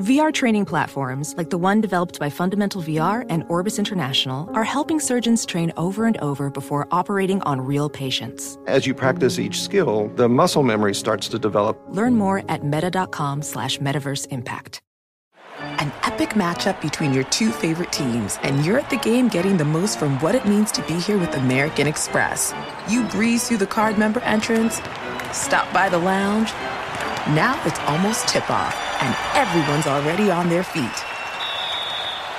VR 0.00 0.32
training 0.32 0.64
platforms, 0.64 1.34
like 1.36 1.50
the 1.50 1.58
one 1.58 1.82
developed 1.82 2.18
by 2.18 2.30
Fundamental 2.30 2.80
VR 2.80 3.26
and 3.28 3.44
Orbis 3.50 3.78
International, 3.78 4.48
are 4.54 4.64
helping 4.64 4.98
surgeons 4.98 5.44
train 5.44 5.74
over 5.76 6.06
and 6.06 6.16
over 6.22 6.48
before 6.48 6.88
operating 6.90 7.42
on 7.42 7.60
real 7.60 7.90
patients. 7.90 8.56
As 8.66 8.86
you 8.86 8.94
practice 8.94 9.38
each 9.38 9.60
skill, 9.60 10.10
the 10.16 10.26
muscle 10.26 10.62
memory 10.62 10.94
starts 10.94 11.28
to 11.28 11.38
develop. 11.38 11.78
Learn 11.90 12.14
more 12.14 12.42
at 12.48 12.64
meta.com 12.64 13.42
slash 13.42 13.76
metaverse 13.78 14.26
impact. 14.28 14.80
An 15.58 15.92
epic 16.04 16.30
matchup 16.30 16.80
between 16.80 17.12
your 17.12 17.24
two 17.24 17.50
favorite 17.50 17.92
teams, 17.92 18.38
and 18.42 18.64
you're 18.64 18.78
at 18.78 18.88
the 18.88 18.96
game 18.96 19.28
getting 19.28 19.58
the 19.58 19.66
most 19.66 19.98
from 19.98 20.18
what 20.20 20.34
it 20.34 20.46
means 20.46 20.72
to 20.72 20.82
be 20.84 20.94
here 20.94 21.18
with 21.18 21.34
American 21.34 21.86
Express. 21.86 22.54
You 22.88 23.04
breeze 23.08 23.46
through 23.46 23.58
the 23.58 23.66
card 23.66 23.98
member 23.98 24.20
entrance, 24.20 24.80
stop 25.32 25.70
by 25.74 25.90
the 25.90 25.98
lounge. 25.98 26.50
Now 27.28 27.60
it's 27.66 27.78
almost 27.80 28.28
tip 28.28 28.50
off, 28.50 28.74
and 29.02 29.14
everyone's 29.36 29.86
already 29.86 30.30
on 30.30 30.48
their 30.48 30.64
feet. 30.64 31.04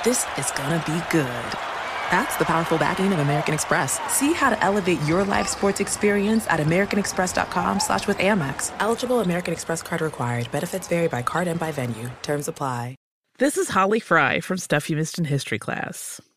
This 0.03 0.25
is 0.37 0.51
gonna 0.51 0.83
be 0.85 0.99
good. 1.11 1.45
That's 2.11 2.35
the 2.37 2.45
powerful 2.45 2.77
backing 2.77 3.13
of 3.13 3.19
American 3.19 3.53
Express. 3.53 3.99
See 4.11 4.33
how 4.33 4.49
to 4.49 4.61
elevate 4.63 5.01
your 5.03 5.23
live 5.23 5.47
sports 5.47 5.79
experience 5.79 6.45
at 6.47 6.59
americanexpress.com 6.59 7.79
slash 7.79 8.05
with 8.07 8.17
Amex. 8.17 8.73
Eligible 8.79 9.21
American 9.21 9.53
Express 9.53 9.81
card 9.81 10.01
required. 10.01 10.51
Benefits 10.51 10.87
vary 10.87 11.07
by 11.07 11.21
card 11.21 11.47
and 11.47 11.59
by 11.59 11.71
venue. 11.71 12.09
Terms 12.21 12.47
apply. 12.47 12.95
This 13.37 13.57
is 13.57 13.69
Holly 13.69 13.99
Fry 13.99 14.39
from 14.39 14.57
Stuff 14.57 14.87
You 14.89 14.97
Missed 14.97 15.17
in 15.17 15.25
History 15.25 15.57
class. 15.57 16.21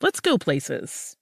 let's 0.00 0.20
go 0.20 0.38
places. 0.38 1.16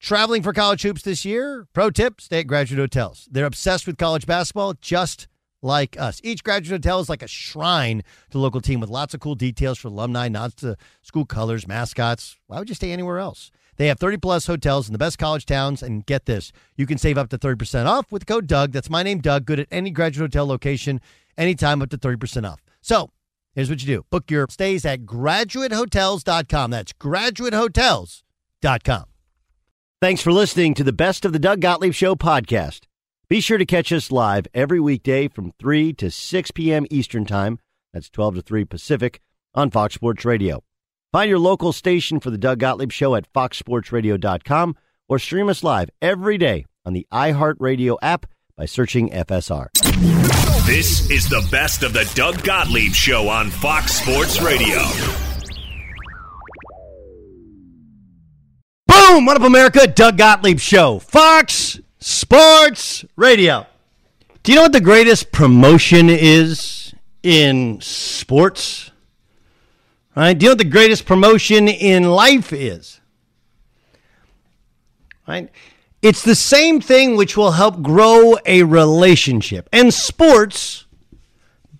Traveling 0.00 0.42
for 0.42 0.52
college 0.52 0.82
hoops 0.82 1.02
this 1.02 1.24
year? 1.24 1.66
Pro 1.72 1.90
tip 1.90 2.20
stay 2.20 2.40
at 2.40 2.46
graduate 2.46 2.78
hotels. 2.78 3.28
They're 3.30 3.46
obsessed 3.46 3.86
with 3.86 3.96
college 3.96 4.26
basketball, 4.26 4.74
just 4.80 5.28
like 5.62 5.98
us. 5.98 6.20
Each 6.22 6.44
graduate 6.44 6.84
hotel 6.84 7.00
is 7.00 7.08
like 7.08 7.22
a 7.22 7.26
shrine 7.26 7.98
to 8.00 8.32
the 8.32 8.38
local 8.38 8.60
team 8.60 8.80
with 8.80 8.90
lots 8.90 9.14
of 9.14 9.20
cool 9.20 9.34
details 9.34 9.78
for 9.78 9.88
alumni, 9.88 10.28
nods 10.28 10.54
to 10.56 10.76
school 11.02 11.24
colors, 11.24 11.66
mascots. 11.66 12.36
Why 12.46 12.58
would 12.58 12.68
you 12.68 12.74
stay 12.74 12.92
anywhere 12.92 13.18
else? 13.18 13.50
They 13.76 13.88
have 13.88 13.98
30 13.98 14.18
plus 14.18 14.46
hotels 14.46 14.88
in 14.88 14.92
the 14.92 14.98
best 14.98 15.18
college 15.18 15.46
towns. 15.46 15.82
And 15.82 16.06
get 16.06 16.26
this 16.26 16.52
you 16.76 16.86
can 16.86 16.98
save 16.98 17.18
up 17.18 17.30
to 17.30 17.38
30% 17.38 17.86
off 17.86 18.12
with 18.12 18.26
code 18.26 18.46
Doug. 18.46 18.72
That's 18.72 18.90
my 18.90 19.02
name, 19.02 19.20
Doug. 19.20 19.46
Good 19.46 19.60
at 19.60 19.68
any 19.70 19.90
graduate 19.90 20.32
hotel 20.32 20.46
location, 20.46 21.00
anytime 21.38 21.82
up 21.82 21.90
to 21.90 21.98
30% 21.98 22.48
off. 22.48 22.62
So 22.82 23.10
here's 23.54 23.70
what 23.70 23.82
you 23.82 23.86
do 23.86 24.04
book 24.10 24.30
your 24.30 24.46
stays 24.50 24.84
at 24.84 25.00
graduatehotels.com. 25.00 26.70
That's 26.70 26.92
graduatehotels.com. 26.92 29.04
Thanks 30.00 30.22
for 30.22 30.32
listening 30.32 30.74
to 30.74 30.84
the 30.84 30.92
Best 30.92 31.24
of 31.24 31.32
the 31.32 31.38
Doug 31.38 31.60
Gottlieb 31.60 31.94
Show 31.94 32.14
podcast. 32.14 32.82
Be 33.28 33.40
sure 33.40 33.56
to 33.56 33.64
catch 33.64 33.90
us 33.90 34.12
live 34.12 34.46
every 34.52 34.78
weekday 34.78 35.28
from 35.28 35.52
3 35.58 35.94
to 35.94 36.10
6 36.10 36.50
p.m. 36.50 36.86
Eastern 36.90 37.24
Time. 37.24 37.58
That's 37.92 38.10
12 38.10 38.36
to 38.36 38.42
3 38.42 38.64
Pacific 38.66 39.20
on 39.54 39.70
Fox 39.70 39.94
Sports 39.94 40.24
Radio. 40.24 40.62
Find 41.12 41.30
your 41.30 41.38
local 41.38 41.72
station 41.72 42.20
for 42.20 42.30
the 42.30 42.36
Doug 42.36 42.58
Gottlieb 42.58 42.92
Show 42.92 43.14
at 43.14 43.32
foxsportsradio.com 43.32 44.76
or 45.08 45.18
stream 45.18 45.48
us 45.48 45.62
live 45.62 45.88
every 46.02 46.36
day 46.36 46.66
on 46.84 46.92
the 46.92 47.06
iHeartRadio 47.12 47.96
app 48.02 48.26
by 48.56 48.66
searching 48.66 49.10
FSR. 49.10 50.33
This 50.66 51.10
is 51.10 51.28
the 51.28 51.46
best 51.50 51.82
of 51.82 51.92
the 51.92 52.10
Doug 52.14 52.42
Gottlieb 52.42 52.94
Show 52.94 53.28
on 53.28 53.50
Fox 53.50 53.92
Sports 54.00 54.40
Radio. 54.40 54.80
Boom! 58.86 59.26
What 59.26 59.36
up, 59.36 59.42
America? 59.42 59.86
Doug 59.86 60.16
Gottlieb 60.16 60.58
Show, 60.58 61.00
Fox 61.00 61.80
Sports 62.00 63.04
Radio. 63.14 63.66
Do 64.42 64.52
you 64.52 64.56
know 64.56 64.62
what 64.62 64.72
the 64.72 64.80
greatest 64.80 65.32
promotion 65.32 66.08
is 66.08 66.94
in 67.22 67.78
sports? 67.82 68.90
Right? 70.16 70.32
Do 70.32 70.44
you 70.44 70.48
know 70.48 70.52
what 70.52 70.58
the 70.58 70.64
greatest 70.64 71.04
promotion 71.04 71.68
in 71.68 72.04
life 72.04 72.54
is? 72.54 73.00
Right? 75.28 75.50
It's 76.04 76.22
the 76.22 76.34
same 76.34 76.82
thing 76.82 77.16
which 77.16 77.34
will 77.34 77.52
help 77.52 77.80
grow 77.80 78.36
a 78.44 78.62
relationship. 78.62 79.70
And 79.72 79.92
sports, 79.92 80.84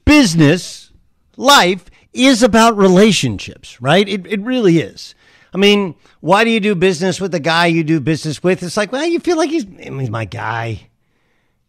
business, 0.06 0.90
life 1.36 1.90
is 2.14 2.42
about 2.42 2.74
relationships, 2.74 3.82
right? 3.82 4.08
It, 4.08 4.26
it 4.26 4.40
really 4.40 4.78
is. 4.78 5.14
I 5.52 5.58
mean, 5.58 5.94
why 6.20 6.42
do 6.44 6.48
you 6.48 6.58
do 6.58 6.74
business 6.74 7.20
with 7.20 7.32
the 7.32 7.38
guy 7.38 7.66
you 7.66 7.84
do 7.84 8.00
business 8.00 8.42
with? 8.42 8.62
It's 8.62 8.78
like, 8.78 8.92
well, 8.92 9.04
you 9.04 9.20
feel 9.20 9.36
like 9.36 9.50
he's, 9.50 9.66
he's 9.78 10.08
my 10.08 10.24
guy. 10.24 10.88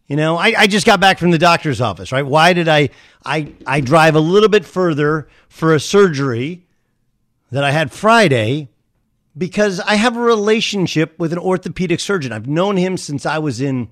You 0.06 0.16
know, 0.16 0.38
I, 0.38 0.54
I 0.56 0.66
just 0.66 0.86
got 0.86 0.98
back 0.98 1.18
from 1.18 1.32
the 1.32 1.38
doctor's 1.38 1.82
office, 1.82 2.10
right? 2.10 2.24
Why 2.24 2.54
did 2.54 2.68
I, 2.68 2.88
I, 3.22 3.52
I 3.66 3.82
drive 3.82 4.14
a 4.14 4.20
little 4.20 4.48
bit 4.48 4.64
further 4.64 5.28
for 5.50 5.74
a 5.74 5.80
surgery 5.80 6.64
that 7.50 7.64
I 7.64 7.70
had 7.70 7.92
Friday 7.92 8.70
because 9.36 9.80
I 9.80 9.96
have 9.96 10.16
a 10.16 10.20
relationship 10.20 11.18
with 11.18 11.32
an 11.32 11.38
orthopedic 11.38 12.00
surgeon. 12.00 12.32
I've 12.32 12.46
known 12.46 12.76
him 12.76 12.96
since 12.96 13.26
I 13.26 13.38
was 13.38 13.60
in 13.60 13.88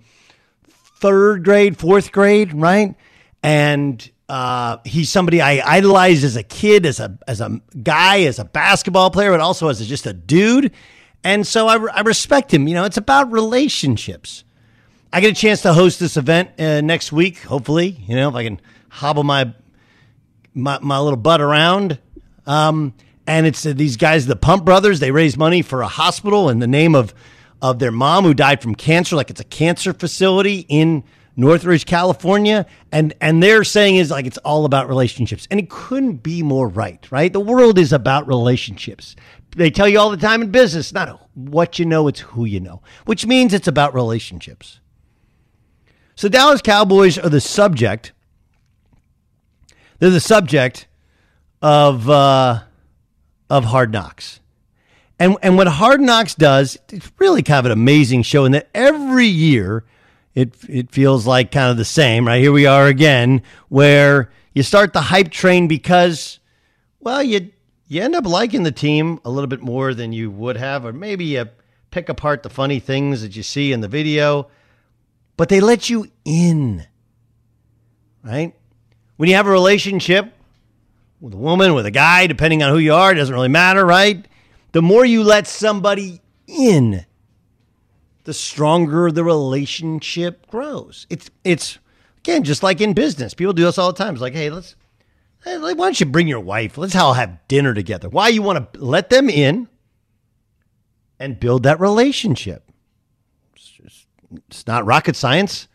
third 1.00 1.44
grade, 1.44 1.76
fourth 1.76 2.12
grade, 2.12 2.54
right? 2.54 2.94
And 3.42 4.10
uh, 4.28 4.78
he's 4.84 5.10
somebody 5.10 5.40
I 5.40 5.60
idolized 5.76 6.24
as 6.24 6.36
a 6.36 6.42
kid, 6.42 6.86
as 6.86 6.98
a 6.98 7.18
as 7.28 7.40
a 7.40 7.60
guy, 7.82 8.22
as 8.22 8.38
a 8.38 8.44
basketball 8.44 9.10
player, 9.10 9.30
but 9.30 9.40
also 9.40 9.68
as 9.68 9.80
a, 9.80 9.84
just 9.84 10.06
a 10.06 10.14
dude. 10.14 10.72
And 11.22 11.46
so 11.46 11.66
I, 11.66 11.76
I 11.76 12.00
respect 12.00 12.52
him. 12.52 12.66
You 12.66 12.74
know, 12.74 12.84
it's 12.84 12.96
about 12.96 13.32
relationships. 13.32 14.44
I 15.12 15.20
get 15.20 15.32
a 15.32 15.34
chance 15.34 15.62
to 15.62 15.72
host 15.72 16.00
this 16.00 16.16
event 16.16 16.58
uh, 16.58 16.80
next 16.80 17.12
week. 17.12 17.38
Hopefully, 17.42 18.02
you 18.06 18.16
know, 18.16 18.30
if 18.30 18.34
I 18.34 18.44
can 18.44 18.60
hobble 18.88 19.24
my 19.24 19.52
my, 20.54 20.78
my 20.80 20.98
little 20.98 21.18
butt 21.18 21.40
around. 21.40 21.98
Um, 22.46 22.94
and 23.26 23.46
it's 23.46 23.64
uh, 23.64 23.72
these 23.74 23.96
guys, 23.96 24.26
the 24.26 24.36
Pump 24.36 24.64
Brothers. 24.64 25.00
They 25.00 25.10
raise 25.10 25.36
money 25.36 25.62
for 25.62 25.82
a 25.82 25.88
hospital 25.88 26.48
in 26.48 26.58
the 26.58 26.66
name 26.66 26.94
of 26.94 27.14
of 27.62 27.78
their 27.78 27.92
mom 27.92 28.24
who 28.24 28.34
died 28.34 28.60
from 28.60 28.74
cancer. 28.74 29.16
Like 29.16 29.30
it's 29.30 29.40
a 29.40 29.44
cancer 29.44 29.92
facility 29.92 30.66
in 30.68 31.04
Northridge, 31.36 31.86
California, 31.86 32.66
and 32.92 33.14
and 33.20 33.42
they're 33.42 33.64
saying 33.64 33.96
is 33.96 34.10
like 34.10 34.26
it's 34.26 34.38
all 34.38 34.64
about 34.64 34.88
relationships, 34.88 35.48
and 35.50 35.58
it 35.58 35.70
couldn't 35.70 36.22
be 36.22 36.42
more 36.42 36.68
right. 36.68 37.10
Right? 37.10 37.32
The 37.32 37.40
world 37.40 37.78
is 37.78 37.92
about 37.92 38.26
relationships. 38.26 39.16
They 39.56 39.70
tell 39.70 39.88
you 39.88 39.98
all 39.98 40.10
the 40.10 40.16
time 40.16 40.42
in 40.42 40.50
business, 40.50 40.92
not 40.92 41.28
what 41.34 41.78
you 41.78 41.84
know, 41.84 42.08
it's 42.08 42.20
who 42.20 42.44
you 42.44 42.58
know, 42.60 42.82
which 43.04 43.24
means 43.24 43.54
it's 43.54 43.68
about 43.68 43.94
relationships. 43.94 44.80
So 46.16 46.28
Dallas 46.28 46.60
Cowboys 46.60 47.18
are 47.18 47.28
the 47.28 47.40
subject. 47.40 48.12
They're 49.98 50.10
the 50.10 50.20
subject 50.20 50.86
of. 51.62 52.10
Uh, 52.10 52.60
of 53.54 53.66
Hard 53.66 53.92
Knocks. 53.92 54.40
And 55.16 55.36
and 55.40 55.56
what 55.56 55.68
Hard 55.68 56.00
Knocks 56.00 56.34
does, 56.34 56.76
it's 56.88 57.12
really 57.18 57.40
kind 57.40 57.60
of 57.60 57.66
an 57.66 57.70
amazing 57.70 58.24
show 58.24 58.44
in 58.44 58.50
that 58.50 58.68
every 58.74 59.28
year 59.28 59.84
it 60.34 60.56
it 60.68 60.90
feels 60.90 61.24
like 61.24 61.52
kind 61.52 61.70
of 61.70 61.76
the 61.76 61.84
same, 61.84 62.26
right? 62.26 62.40
Here 62.40 62.50
we 62.50 62.66
are 62.66 62.88
again, 62.88 63.42
where 63.68 64.32
you 64.54 64.64
start 64.64 64.92
the 64.92 65.02
hype 65.02 65.30
train 65.30 65.68
because, 65.68 66.40
well, 66.98 67.22
you 67.22 67.52
you 67.86 68.02
end 68.02 68.16
up 68.16 68.26
liking 68.26 68.64
the 68.64 68.72
team 68.72 69.20
a 69.24 69.30
little 69.30 69.46
bit 69.46 69.62
more 69.62 69.94
than 69.94 70.12
you 70.12 70.32
would 70.32 70.56
have, 70.56 70.84
or 70.84 70.92
maybe 70.92 71.24
you 71.24 71.48
pick 71.92 72.08
apart 72.08 72.42
the 72.42 72.50
funny 72.50 72.80
things 72.80 73.22
that 73.22 73.36
you 73.36 73.44
see 73.44 73.70
in 73.70 73.82
the 73.82 73.88
video, 73.88 74.48
but 75.36 75.48
they 75.48 75.60
let 75.60 75.88
you 75.88 76.10
in, 76.24 76.84
right? 78.24 78.52
When 79.16 79.28
you 79.28 79.36
have 79.36 79.46
a 79.46 79.52
relationship 79.52 80.34
with 81.24 81.32
a 81.32 81.38
woman, 81.38 81.72
with 81.72 81.86
a 81.86 81.90
guy, 81.90 82.26
depending 82.26 82.62
on 82.62 82.70
who 82.70 82.78
you 82.78 82.92
are, 82.92 83.10
it 83.10 83.14
doesn't 83.14 83.34
really 83.34 83.48
matter, 83.48 83.86
right? 83.86 84.26
The 84.72 84.82
more 84.82 85.06
you 85.06 85.22
let 85.24 85.46
somebody 85.46 86.20
in, 86.46 87.06
the 88.24 88.34
stronger 88.34 89.10
the 89.10 89.24
relationship 89.24 90.46
grows. 90.48 91.06
It's 91.08 91.30
it's 91.42 91.78
again 92.18 92.44
just 92.44 92.62
like 92.62 92.82
in 92.82 92.92
business. 92.92 93.32
People 93.32 93.54
do 93.54 93.64
this 93.64 93.78
all 93.78 93.90
the 93.90 93.96
time. 93.96 94.12
It's 94.12 94.20
like, 94.20 94.34
hey, 94.34 94.50
let's 94.50 94.76
hey, 95.44 95.56
why 95.56 95.72
don't 95.72 95.98
you 95.98 96.04
bring 96.04 96.28
your 96.28 96.40
wife? 96.40 96.76
Let's 96.76 96.94
all 96.94 97.14
have 97.14 97.38
dinner 97.48 97.72
together. 97.72 98.10
Why 98.10 98.28
you 98.28 98.42
want 98.42 98.74
to 98.74 98.84
let 98.84 99.08
them 99.08 99.30
in 99.30 99.68
and 101.18 101.40
build 101.40 101.62
that 101.62 101.80
relationship? 101.80 102.70
It's, 103.54 103.70
just, 103.70 104.06
it's 104.48 104.66
not 104.66 104.84
rocket 104.84 105.16
science. 105.16 105.68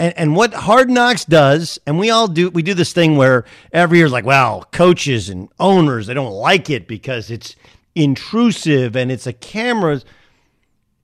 And, 0.00 0.16
and 0.16 0.34
what 0.34 0.54
Hard 0.54 0.88
Knocks 0.88 1.26
does, 1.26 1.78
and 1.86 1.98
we 1.98 2.08
all 2.08 2.26
do, 2.26 2.48
we 2.48 2.62
do 2.62 2.72
this 2.72 2.94
thing 2.94 3.18
where 3.18 3.44
every 3.70 3.98
year 3.98 4.06
is 4.06 4.12
like, 4.12 4.24
well, 4.24 4.66
coaches 4.72 5.28
and 5.28 5.50
owners, 5.60 6.06
they 6.06 6.14
don't 6.14 6.32
like 6.32 6.70
it 6.70 6.88
because 6.88 7.30
it's 7.30 7.54
intrusive 7.94 8.96
and 8.96 9.12
it's 9.12 9.26
a 9.26 9.34
camera. 9.34 10.00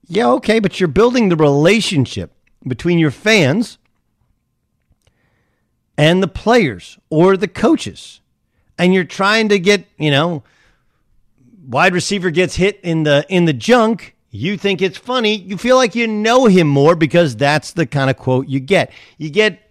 Yeah, 0.07 0.29
okay, 0.31 0.61
but 0.61 0.81
you're 0.81 0.89
building 0.89 1.29
the 1.29 1.37
relationship 1.37 2.33
between 2.67 2.99
your 2.99 3.11
fans 3.11 3.77
and 5.99 6.23
the 6.23 6.29
players 6.29 6.99
or 7.11 7.37
the 7.37 7.49
coaches. 7.49 8.23
And 8.79 8.95
you're 8.95 9.05
trying 9.05 9.51
to 9.51 9.59
get, 9.59 9.87
you 9.99 10.11
know, 10.11 10.43
wide 11.67 11.93
receiver 11.93 12.31
gets 12.31 12.57
hit 12.57 12.81
in 12.83 13.03
the 13.03 13.27
in 13.29 13.45
the 13.45 13.53
junk, 13.53 14.16
you 14.31 14.57
think 14.57 14.83
it's 14.83 14.99
funny, 14.99 15.37
you 15.37 15.57
feel 15.57 15.77
like 15.77 15.95
you 15.95 16.07
know 16.07 16.47
him 16.47 16.67
more 16.69 16.95
because 16.95 17.37
that's 17.37 17.73
the 17.73 17.87
kind 17.87 18.11
of 18.11 18.17
quote 18.17 18.49
you 18.49 18.61
get. 18.61 18.93
You 19.19 19.31
get 19.31 19.71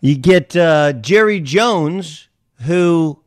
you 0.00 0.16
get 0.16 0.56
uh, 0.56 0.94
Jerry 0.94 1.40
Jones 1.40 2.28
who 2.62 3.20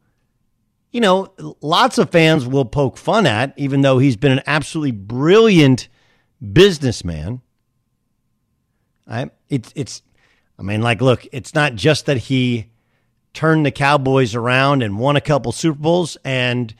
you 0.93 1.01
know, 1.01 1.33
lots 1.59 1.97
of 1.97 2.11
fans 2.11 2.45
will 2.47 2.65
poke 2.65 2.97
fun 2.97 3.25
at, 3.25 3.53
even 3.57 3.81
though 3.81 3.97
he's 3.97 4.15
been 4.15 4.31
an 4.31 4.43
absolutely 4.45 4.91
brilliant 4.91 5.89
businessman. 6.53 7.41
I, 9.07 9.31
it's, 9.49 9.73
it's, 9.75 10.03
I 10.57 10.61
mean, 10.61 10.83
like, 10.83 11.01
look, 11.01 11.25
it's 11.31 11.55
not 11.55 11.73
just 11.73 12.05
that 12.05 12.17
he 12.17 12.69
turned 13.33 13.65
the 13.65 13.71
Cowboys 13.71 14.35
around 14.35 14.83
and 14.83 14.99
won 14.99 15.15
a 15.15 15.21
couple 15.21 15.51
Super 15.51 15.79
Bowls 15.79 16.15
and 16.23 16.75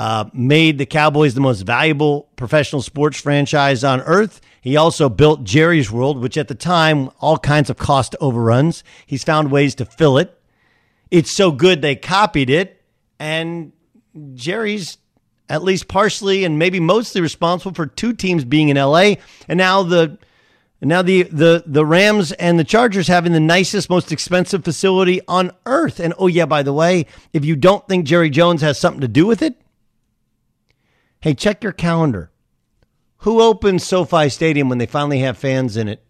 uh, 0.00 0.24
made 0.32 0.78
the 0.78 0.86
Cowboys 0.86 1.34
the 1.34 1.42
most 1.42 1.60
valuable 1.60 2.26
professional 2.34 2.80
sports 2.80 3.20
franchise 3.20 3.84
on 3.84 4.00
earth. 4.00 4.40
He 4.62 4.74
also 4.74 5.10
built 5.10 5.44
Jerry's 5.44 5.90
World, 5.90 6.18
which 6.22 6.38
at 6.38 6.48
the 6.48 6.54
time, 6.54 7.10
all 7.20 7.36
kinds 7.36 7.68
of 7.68 7.76
cost 7.76 8.16
overruns. 8.18 8.82
He's 9.04 9.24
found 9.24 9.50
ways 9.50 9.74
to 9.74 9.84
fill 9.84 10.16
it. 10.16 10.40
It's 11.10 11.30
so 11.30 11.52
good 11.52 11.82
they 11.82 11.96
copied 11.96 12.48
it 12.48 12.82
and 13.18 13.72
Jerry's 14.32 14.96
at 15.50 15.62
least 15.62 15.86
partially 15.86 16.44
and 16.44 16.58
maybe 16.58 16.80
mostly 16.80 17.20
responsible 17.20 17.74
for 17.74 17.84
two 17.84 18.14
teams 18.14 18.46
being 18.46 18.70
in 18.70 18.78
LA. 18.78 19.16
And 19.48 19.58
now 19.58 19.82
the 19.82 20.16
now 20.80 21.02
the 21.02 21.24
the 21.24 21.62
the 21.66 21.84
Rams 21.84 22.32
and 22.32 22.58
the 22.58 22.64
Chargers 22.64 23.06
having 23.06 23.32
the 23.32 23.40
nicest, 23.40 23.90
most 23.90 24.12
expensive 24.12 24.64
facility 24.64 25.20
on 25.28 25.52
earth. 25.66 26.00
And 26.00 26.14
oh 26.16 26.28
yeah, 26.28 26.46
by 26.46 26.62
the 26.62 26.72
way, 26.72 27.04
if 27.34 27.44
you 27.44 27.54
don't 27.54 27.86
think 27.86 28.06
Jerry 28.06 28.30
Jones 28.30 28.62
has 28.62 28.78
something 28.78 29.02
to 29.02 29.08
do 29.08 29.26
with 29.26 29.42
it, 29.42 29.60
hey, 31.20 31.34
check 31.34 31.62
your 31.62 31.72
calendar. 31.72 32.30
Who 33.18 33.40
opens 33.40 33.84
SoFi 33.84 34.28
Stadium 34.30 34.68
when 34.68 34.78
they 34.78 34.86
finally 34.86 35.20
have 35.20 35.36
fans 35.36 35.76
in 35.76 35.88
it 35.88 36.02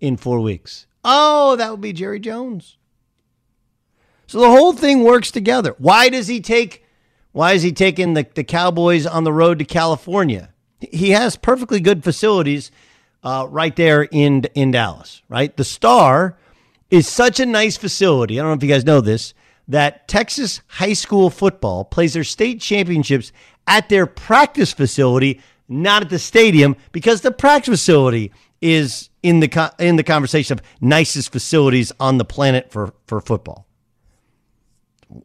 in 0.00 0.16
four 0.16 0.40
weeks? 0.40 0.86
Oh, 1.04 1.56
that 1.56 1.70
would 1.70 1.80
be 1.80 1.92
Jerry 1.92 2.18
Jones. 2.18 2.76
So 4.26 4.40
the 4.40 4.50
whole 4.50 4.72
thing 4.72 5.04
works 5.04 5.30
together. 5.30 5.74
Why 5.78 6.08
does 6.08 6.28
he 6.28 6.40
take 6.40 6.84
why 7.32 7.52
is 7.52 7.62
he 7.62 7.72
taking 7.72 8.14
the, 8.14 8.26
the 8.34 8.42
Cowboys 8.42 9.06
on 9.06 9.24
the 9.24 9.32
road 9.32 9.58
to 9.60 9.64
California? 9.64 10.52
He 10.80 11.10
has 11.10 11.36
perfectly 11.36 11.80
good 11.80 12.02
facilities 12.02 12.70
uh, 13.22 13.46
right 13.48 13.74
there 13.74 14.02
in 14.02 14.44
in 14.54 14.70
Dallas, 14.72 15.22
right? 15.28 15.56
The 15.56 15.64
Star 15.64 16.36
is 16.90 17.06
such 17.06 17.38
a 17.40 17.46
nice 17.46 17.76
facility. 17.76 18.38
I 18.38 18.42
don't 18.42 18.50
know 18.50 18.56
if 18.56 18.62
you 18.62 18.68
guys 18.68 18.84
know 18.84 19.00
this 19.00 19.34
that 19.68 20.08
Texas 20.08 20.62
high 20.66 20.94
school 20.94 21.30
football 21.30 21.84
plays 21.84 22.14
their 22.14 22.24
state 22.24 22.60
championships 22.60 23.32
at 23.66 23.88
their 23.88 24.06
practice 24.06 24.72
facility, 24.72 25.40
not 25.68 26.02
at 26.02 26.10
the 26.10 26.18
stadium, 26.18 26.74
because 26.90 27.20
the 27.20 27.30
practice 27.30 27.72
facility 27.72 28.32
is 28.60 29.10
in 29.22 29.40
the 29.40 29.74
in 29.78 29.96
the 29.96 30.02
conversation 30.02 30.58
of 30.58 30.64
nicest 30.80 31.30
facilities 31.30 31.92
on 32.00 32.18
the 32.18 32.24
planet 32.24 32.72
for 32.72 32.94
for 33.06 33.20
football. 33.20 33.66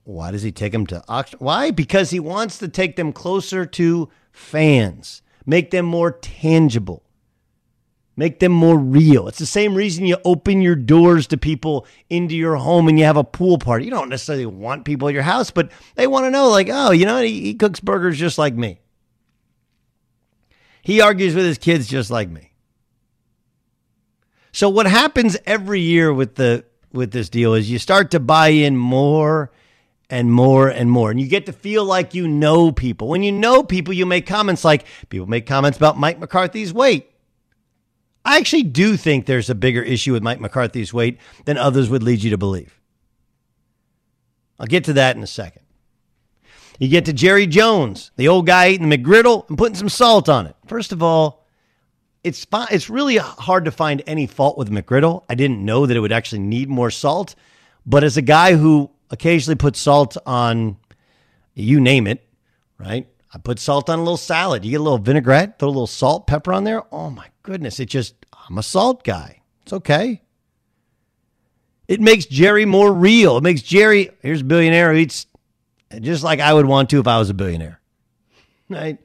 Why 0.03 0.31
does 0.31 0.43
he 0.43 0.51
take 0.51 0.71
them 0.71 0.87
to 0.87 1.03
Oxford? 1.07 1.39
Why? 1.41 1.71
Because 1.71 2.09
he 2.09 2.19
wants 2.19 2.57
to 2.59 2.67
take 2.67 2.95
them 2.95 3.11
closer 3.11 3.65
to 3.65 4.09
fans, 4.31 5.21
make 5.45 5.71
them 5.71 5.85
more 5.85 6.11
tangible, 6.11 7.03
make 8.15 8.39
them 8.39 8.51
more 8.51 8.77
real. 8.77 9.27
It's 9.27 9.39
the 9.39 9.45
same 9.45 9.75
reason 9.75 10.05
you 10.05 10.17
open 10.23 10.61
your 10.61 10.75
doors 10.75 11.27
to 11.27 11.37
people 11.37 11.87
into 12.09 12.35
your 12.35 12.55
home 12.55 12.87
and 12.87 12.97
you 12.99 13.05
have 13.05 13.17
a 13.17 13.23
pool 13.23 13.57
party. 13.57 13.85
You 13.85 13.91
don't 13.91 14.09
necessarily 14.09 14.45
want 14.45 14.85
people 14.85 15.07
at 15.07 15.13
your 15.13 15.23
house, 15.23 15.51
but 15.51 15.71
they 15.95 16.07
want 16.07 16.25
to 16.25 16.31
know, 16.31 16.49
like, 16.49 16.69
oh, 16.71 16.91
you 16.91 17.05
know, 17.05 17.21
he, 17.21 17.41
he 17.41 17.53
cooks 17.55 17.79
burgers 17.79 18.19
just 18.19 18.37
like 18.37 18.55
me. 18.55 18.79
He 20.81 21.01
argues 21.01 21.33
with 21.33 21.45
his 21.45 21.57
kids 21.57 21.87
just 21.87 22.11
like 22.11 22.29
me. 22.29 22.51
So 24.51 24.69
what 24.69 24.85
happens 24.85 25.37
every 25.45 25.79
year 25.79 26.13
with 26.13 26.35
the 26.35 26.65
with 26.91 27.11
this 27.11 27.29
deal 27.29 27.55
is 27.55 27.71
you 27.71 27.79
start 27.79 28.11
to 28.11 28.19
buy 28.19 28.49
in 28.49 28.77
more 28.77 29.51
and 30.09 30.31
more 30.31 30.67
and 30.67 30.91
more. 30.91 31.09
And 31.09 31.19
you 31.19 31.27
get 31.27 31.47
to 31.47 31.53
feel 31.53 31.83
like 31.83 32.13
you 32.13 32.27
know 32.27 32.71
people. 32.71 33.07
When 33.07 33.23
you 33.23 33.31
know 33.31 33.63
people, 33.63 33.95
you 33.95 34.05
make 34.05 34.27
comments 34.27 34.63
like 34.63 34.85
people 35.09 35.25
make 35.25 35.47
comments 35.47 35.77
about 35.77 35.97
Mike 35.97 36.19
McCarthy's 36.19 36.71
weight. 36.71 37.12
I 38.25 38.37
actually 38.37 38.63
do 38.63 38.95
think 38.95 39.25
there's 39.25 39.49
a 39.49 39.55
bigger 39.55 39.81
issue 39.81 40.13
with 40.13 40.23
Mike 40.23 40.39
McCarthy's 40.39 40.93
weight 40.93 41.19
than 41.45 41.57
others 41.57 41.89
would 41.89 42.03
lead 42.03 42.23
you 42.23 42.29
to 42.29 42.37
believe. 42.37 42.79
I'll 44.59 44.67
get 44.67 44.85
to 44.85 44.93
that 44.93 45.15
in 45.15 45.23
a 45.23 45.27
second. 45.27 45.63
You 46.79 46.87
get 46.87 47.05
to 47.05 47.13
Jerry 47.13 47.47
Jones, 47.47 48.11
the 48.15 48.27
old 48.27 48.47
guy 48.47 48.69
eating 48.69 48.89
the 48.89 48.97
McGriddle 48.97 49.47
and 49.49 49.57
putting 49.57 49.75
some 49.75 49.89
salt 49.89 50.29
on 50.29 50.47
it. 50.47 50.55
First 50.67 50.91
of 50.91 51.03
all, 51.03 51.45
it's. 52.23 52.47
It's 52.71 52.89
really 52.89 53.17
hard 53.17 53.65
to 53.65 53.71
find 53.71 54.01
any 54.07 54.27
fault 54.27 54.57
with 54.57 54.71
McGriddle. 54.71 55.23
I 55.29 55.35
didn't 55.35 55.63
know 55.63 55.85
that 55.85 55.95
it 55.95 55.99
would 55.99 56.11
actually 56.11 56.39
need 56.39 56.69
more 56.69 56.89
salt, 56.89 57.35
but 57.85 58.03
as 58.03 58.17
a 58.17 58.21
guy 58.21 58.55
who 58.55 58.89
occasionally 59.11 59.55
puts 59.55 59.79
salt 59.79 60.17
on 60.25 60.77
you 61.53 61.79
name 61.79 62.07
it, 62.07 62.25
right? 62.77 63.07
I 63.33 63.37
put 63.37 63.59
salt 63.59 63.89
on 63.89 63.99
a 63.99 64.01
little 64.01 64.17
salad. 64.17 64.63
You 64.63 64.71
get 64.71 64.79
a 64.79 64.83
little 64.83 64.97
vinaigrette, 64.97 65.59
throw 65.59 65.67
a 65.67 65.69
little 65.69 65.87
salt, 65.87 66.27
pepper 66.27 66.53
on 66.53 66.63
there. 66.63 66.83
Oh 66.93 67.09
my 67.09 67.27
goodness. 67.43 67.79
It 67.79 67.85
just, 67.85 68.15
I'm 68.49 68.57
a 68.57 68.63
salt 68.63 69.03
guy. 69.03 69.41
It's 69.63 69.73
okay. 69.73 70.21
It 71.87 72.01
makes 72.01 72.25
Jerry 72.25 72.65
more 72.65 72.91
real. 72.91 73.37
It 73.37 73.43
makes 73.43 73.61
Jerry, 73.61 74.09
here's 74.21 74.41
a 74.41 74.45
billionaire 74.45 74.93
who 74.93 74.99
eats 74.99 75.27
just 76.01 76.23
like 76.23 76.39
I 76.39 76.53
would 76.53 76.65
want 76.65 76.89
to 76.89 76.99
if 76.99 77.07
I 77.07 77.19
was 77.19 77.29
a 77.29 77.33
billionaire. 77.33 77.79
Right? 78.69 78.97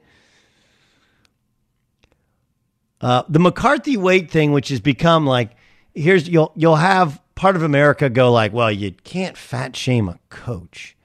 Uh, 3.01 3.23
the 3.29 3.39
McCarthy 3.39 3.97
weight 3.97 4.31
thing, 4.31 4.51
which 4.51 4.69
has 4.69 4.79
become 4.79 5.25
like, 5.25 5.51
here's 5.93 6.27
you'll 6.27 6.51
you'll 6.55 6.75
have 6.75 7.21
part 7.35 7.55
of 7.55 7.63
America 7.63 8.09
go 8.09 8.31
like, 8.31 8.51
well, 8.51 8.71
you 8.71 8.91
can't 8.91 9.37
fat 9.37 9.75
shame 9.75 10.09
a 10.09 10.19
coach. 10.29 10.95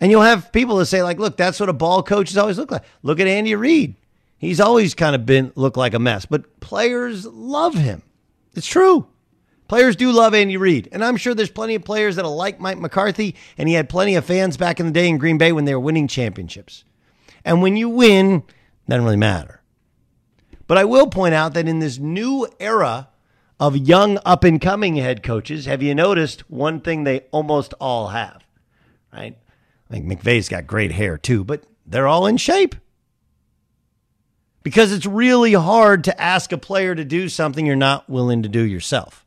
And 0.00 0.10
you'll 0.10 0.22
have 0.22 0.52
people 0.52 0.76
that 0.76 0.86
say, 0.86 1.02
like, 1.02 1.18
look, 1.18 1.36
that's 1.36 1.58
what 1.58 1.68
a 1.68 1.72
ball 1.72 2.02
coaches 2.02 2.36
always 2.36 2.58
look 2.58 2.70
like. 2.70 2.84
Look 3.02 3.20
at 3.20 3.26
Andy 3.26 3.54
Reid. 3.54 3.94
He's 4.44 4.60
always 4.60 4.94
kind 4.94 5.14
of 5.14 5.24
been 5.24 5.52
looked 5.54 5.78
like 5.78 5.94
a 5.94 5.98
mess, 5.98 6.26
but 6.26 6.60
players 6.60 7.24
love 7.24 7.74
him. 7.74 8.02
It's 8.54 8.66
true. 8.66 9.06
Players 9.68 9.96
do 9.96 10.12
love 10.12 10.34
Andy 10.34 10.58
Reid. 10.58 10.86
And 10.92 11.02
I'm 11.02 11.16
sure 11.16 11.34
there's 11.34 11.50
plenty 11.50 11.76
of 11.76 11.84
players 11.84 12.16
that'll 12.16 12.36
like 12.36 12.60
Mike 12.60 12.78
McCarthy, 12.78 13.36
and 13.56 13.70
he 13.70 13.74
had 13.74 13.88
plenty 13.88 14.16
of 14.16 14.26
fans 14.26 14.58
back 14.58 14.78
in 14.78 14.84
the 14.84 14.92
day 14.92 15.08
in 15.08 15.16
Green 15.16 15.38
Bay 15.38 15.50
when 15.50 15.64
they 15.64 15.74
were 15.74 15.80
winning 15.80 16.08
championships. 16.08 16.84
And 17.42 17.62
when 17.62 17.78
you 17.78 17.88
win, 17.88 18.42
doesn't 18.86 19.04
really 19.04 19.16
matter. 19.16 19.62
But 20.66 20.76
I 20.76 20.84
will 20.84 21.06
point 21.06 21.34
out 21.34 21.54
that 21.54 21.66
in 21.66 21.78
this 21.78 21.98
new 21.98 22.46
era 22.60 23.08
of 23.58 23.78
young 23.78 24.18
up 24.26 24.44
and 24.44 24.60
coming 24.60 24.96
head 24.96 25.22
coaches, 25.22 25.64
have 25.64 25.82
you 25.82 25.94
noticed 25.94 26.50
one 26.50 26.80
thing 26.80 27.04
they 27.04 27.20
almost 27.30 27.72
all 27.80 28.08
have? 28.08 28.44
Right? 29.10 29.38
I 29.88 29.92
think 29.94 30.04
McVay's 30.04 30.50
got 30.50 30.66
great 30.66 30.92
hair 30.92 31.16
too, 31.16 31.44
but 31.44 31.64
they're 31.86 32.06
all 32.06 32.26
in 32.26 32.36
shape. 32.36 32.74
Because 34.64 34.90
it's 34.90 35.06
really 35.06 35.52
hard 35.52 36.04
to 36.04 36.20
ask 36.20 36.50
a 36.50 36.58
player 36.58 36.94
to 36.94 37.04
do 37.04 37.28
something 37.28 37.64
you're 37.64 37.76
not 37.76 38.10
willing 38.10 38.42
to 38.42 38.48
do 38.48 38.62
yourself, 38.62 39.24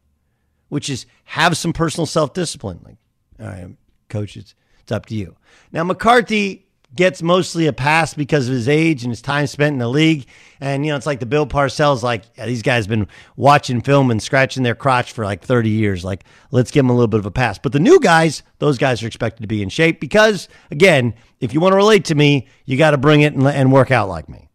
which 0.68 0.90
is 0.90 1.06
have 1.24 1.56
some 1.56 1.72
personal 1.72 2.06
self 2.06 2.34
discipline. 2.34 2.82
Like, 2.84 2.98
all 3.40 3.48
right, 3.48 3.78
coach, 4.10 4.36
it's, 4.36 4.54
it's 4.82 4.92
up 4.92 5.06
to 5.06 5.16
you. 5.16 5.38
Now, 5.72 5.84
McCarthy 5.86 6.68
gets 6.96 7.22
mostly 7.22 7.68
a 7.68 7.74
pass 7.74 8.14
because 8.14 8.48
of 8.48 8.54
his 8.54 8.68
age 8.68 9.04
and 9.04 9.12
his 9.12 9.22
time 9.22 9.46
spent 9.48 9.74
in 9.74 9.80
the 9.80 9.88
league. 9.88 10.26
And, 10.60 10.86
you 10.86 10.92
know, 10.92 10.98
it's 10.98 11.06
like 11.06 11.20
the 11.20 11.26
Bill 11.26 11.46
Parcells, 11.46 12.02
like, 12.02 12.24
yeah, 12.38 12.46
these 12.46 12.62
guys 12.62 12.86
have 12.86 12.90
been 12.90 13.08
watching 13.36 13.82
film 13.82 14.10
and 14.10 14.22
scratching 14.22 14.64
their 14.64 14.76
crotch 14.76 15.12
for 15.12 15.26
like 15.26 15.44
30 15.44 15.70
years. 15.70 16.04
Like, 16.04 16.24
let's 16.52 16.72
give 16.72 16.84
them 16.84 16.90
a 16.90 16.94
little 16.94 17.08
bit 17.08 17.20
of 17.20 17.26
a 17.26 17.32
pass. 17.32 17.60
But 17.60 17.74
the 17.74 17.80
new 17.80 18.00
guys, 18.00 18.42
those 18.60 18.78
guys 18.78 19.04
are 19.04 19.08
expected 19.08 19.42
to 19.44 19.48
be 19.48 19.62
in 19.62 19.70
shape 19.70 20.00
because, 20.00 20.48
again, 20.72 21.14
if 21.40 21.54
you 21.54 21.60
want 21.60 21.74
to 21.74 21.78
relate 21.78 22.06
to 22.06 22.16
me, 22.16 22.48
you 22.66 22.78
got 22.78 22.92
to 22.92 22.98
bring 22.98 23.22
it 23.22 23.34
and, 23.34 23.46
and 23.48 23.72
work 23.72 23.92
out 23.92 24.10
like 24.10 24.28
me. 24.30 24.47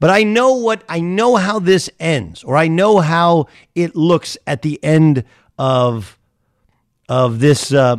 But 0.00 0.10
I 0.10 0.22
know 0.22 0.54
what 0.54 0.84
I 0.88 1.00
know 1.00 1.36
how 1.36 1.58
this 1.58 1.90
ends, 1.98 2.44
or 2.44 2.56
I 2.56 2.68
know 2.68 2.98
how 2.98 3.48
it 3.74 3.96
looks 3.96 4.38
at 4.46 4.62
the 4.62 4.82
end 4.82 5.24
of 5.58 6.18
of 7.08 7.40
this 7.40 7.72
uh, 7.72 7.96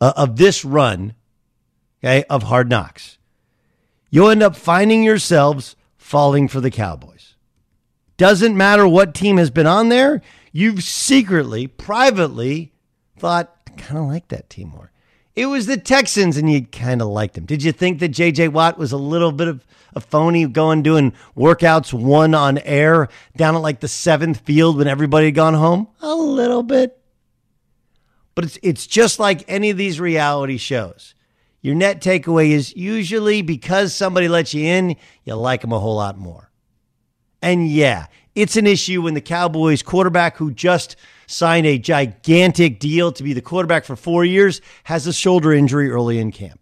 uh, 0.00 0.12
of 0.16 0.36
this 0.36 0.64
run, 0.64 1.14
okay, 2.02 2.24
of 2.28 2.44
hard 2.44 2.68
knocks. 2.68 3.18
You'll 4.10 4.28
end 4.28 4.42
up 4.42 4.56
finding 4.56 5.02
yourselves 5.02 5.74
falling 5.96 6.48
for 6.48 6.60
the 6.60 6.70
Cowboys. 6.70 7.34
Doesn't 8.18 8.56
matter 8.56 8.86
what 8.86 9.14
team 9.14 9.38
has 9.38 9.50
been 9.50 9.66
on 9.66 9.88
there, 9.88 10.20
you've 10.52 10.82
secretly, 10.82 11.66
privately 11.66 12.72
thought, 13.16 13.56
I 13.66 13.70
kind 13.72 13.98
of 13.98 14.06
like 14.06 14.28
that 14.28 14.50
team 14.50 14.68
more. 14.68 14.92
It 15.34 15.46
was 15.46 15.66
the 15.66 15.78
Texans 15.78 16.36
and 16.36 16.52
you 16.52 16.66
kind 16.66 17.00
of 17.00 17.08
liked 17.08 17.34
them. 17.34 17.46
Did 17.46 17.62
you 17.62 17.72
think 17.72 18.00
that 18.00 18.12
JJ 18.12 18.50
Watt 18.50 18.76
was 18.76 18.92
a 18.92 18.98
little 18.98 19.32
bit 19.32 19.48
of 19.48 19.66
a 19.94 20.00
phony 20.00 20.46
going 20.46 20.82
doing 20.82 21.12
workouts 21.36 21.92
one 21.92 22.34
on 22.34 22.58
air 22.58 23.08
down 23.36 23.54
at 23.54 23.58
like 23.58 23.80
the 23.80 23.88
seventh 23.88 24.40
field 24.40 24.76
when 24.78 24.86
everybody 24.86 25.26
had 25.26 25.34
gone 25.34 25.54
home? 25.54 25.88
A 26.00 26.14
little 26.14 26.62
bit. 26.62 26.98
But 28.34 28.44
it's 28.44 28.58
it's 28.62 28.86
just 28.86 29.18
like 29.18 29.44
any 29.48 29.70
of 29.70 29.76
these 29.76 30.00
reality 30.00 30.56
shows. 30.56 31.14
Your 31.60 31.74
net 31.74 32.00
takeaway 32.00 32.50
is 32.50 32.74
usually 32.74 33.42
because 33.42 33.94
somebody 33.94 34.26
lets 34.26 34.52
you 34.52 34.64
in, 34.64 34.96
you 35.24 35.34
like 35.34 35.60
them 35.60 35.72
a 35.72 35.78
whole 35.78 35.96
lot 35.96 36.18
more. 36.18 36.50
And 37.40 37.68
yeah, 37.68 38.06
it's 38.34 38.56
an 38.56 38.66
issue 38.66 39.02
when 39.02 39.14
the 39.14 39.20
Cowboys 39.20 39.82
quarterback 39.82 40.36
who 40.36 40.50
just 40.50 40.96
signed 41.26 41.66
a 41.66 41.78
gigantic 41.78 42.80
deal 42.80 43.12
to 43.12 43.22
be 43.22 43.32
the 43.32 43.40
quarterback 43.40 43.84
for 43.84 43.96
4 43.96 44.24
years 44.24 44.60
has 44.84 45.06
a 45.06 45.12
shoulder 45.12 45.52
injury 45.52 45.90
early 45.90 46.18
in 46.18 46.32
camp. 46.32 46.61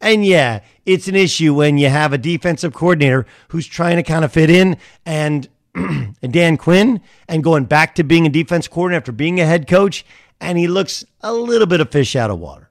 And 0.00 0.24
yeah, 0.24 0.60
it's 0.86 1.08
an 1.08 1.14
issue 1.14 1.54
when 1.54 1.76
you 1.76 1.88
have 1.88 2.12
a 2.12 2.18
defensive 2.18 2.72
coordinator 2.72 3.26
who's 3.48 3.66
trying 3.66 3.96
to 3.96 4.02
kind 4.02 4.24
of 4.24 4.32
fit 4.32 4.48
in 4.50 4.76
and 5.06 5.48
Dan 5.74 6.56
Quinn 6.56 7.00
and 7.28 7.44
going 7.44 7.64
back 7.64 7.94
to 7.96 8.04
being 8.04 8.26
a 8.26 8.30
defense 8.30 8.66
coordinator 8.66 9.00
after 9.00 9.12
being 9.12 9.40
a 9.40 9.46
head 9.46 9.68
coach 9.68 10.04
and 10.40 10.58
he 10.58 10.66
looks 10.66 11.04
a 11.20 11.32
little 11.32 11.66
bit 11.66 11.80
of 11.80 11.90
fish 11.90 12.16
out 12.16 12.30
of 12.30 12.38
water. 12.38 12.70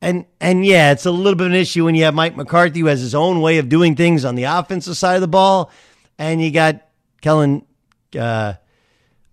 And 0.00 0.26
and 0.40 0.66
yeah, 0.66 0.90
it's 0.90 1.06
a 1.06 1.12
little 1.12 1.36
bit 1.36 1.46
of 1.46 1.52
an 1.52 1.58
issue 1.58 1.84
when 1.84 1.94
you 1.94 2.04
have 2.04 2.14
Mike 2.14 2.36
McCarthy 2.36 2.80
who 2.80 2.86
has 2.86 3.00
his 3.00 3.14
own 3.14 3.40
way 3.40 3.58
of 3.58 3.68
doing 3.68 3.94
things 3.94 4.24
on 4.24 4.34
the 4.34 4.44
offensive 4.44 4.96
side 4.96 5.14
of 5.14 5.20
the 5.20 5.28
ball, 5.28 5.70
and 6.18 6.42
you 6.42 6.50
got 6.50 6.88
Kellen 7.20 7.64
uh, 8.18 8.54